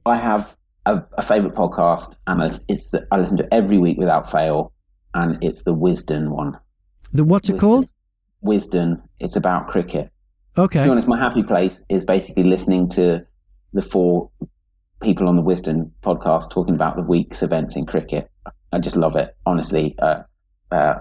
I 0.06 0.18
have 0.18 0.57
a, 0.88 1.06
a 1.18 1.22
favorite 1.22 1.54
podcast, 1.54 2.16
and 2.28 2.60
it's 2.68 2.92
the, 2.92 3.06
I 3.12 3.18
listen 3.18 3.38
to 3.38 3.54
every 3.54 3.78
week 3.78 3.98
without 3.98 4.32
fail, 4.32 4.72
and 5.14 5.44
it's 5.44 5.64
the 5.64 5.74
Wisden 5.74 6.30
one. 6.30 6.58
The 7.14 7.24
what's 7.24 7.50
Wisden. 7.50 7.56
it 7.56 7.60
called? 7.60 7.94
Wisden. 8.44 9.02
It's 9.20 9.36
about 9.36 9.68
cricket. 9.68 10.12
Okay. 10.58 10.80
To 10.80 10.86
be 10.86 10.92
honest, 10.92 11.08
my 11.08 11.20
happy 11.20 11.44
place 11.44 11.84
is 11.90 12.06
basically 12.06 12.44
listening 12.44 12.90
to 12.90 13.26
the 13.74 13.82
four 13.82 14.32
people 15.02 15.28
on 15.28 15.36
the 15.36 15.44
Wisden 15.44 15.92
podcast 16.02 16.50
talking 16.50 16.74
about 16.74 16.96
the 16.96 17.04
week's 17.04 17.44
events 17.44 17.76
in 17.76 17.86
cricket. 17.86 18.32
I 18.72 18.80
just 18.80 18.98
love 18.98 19.16
it, 19.16 19.36
honestly. 19.46 19.96
Uh, 20.00 20.24
uh, 20.72 20.96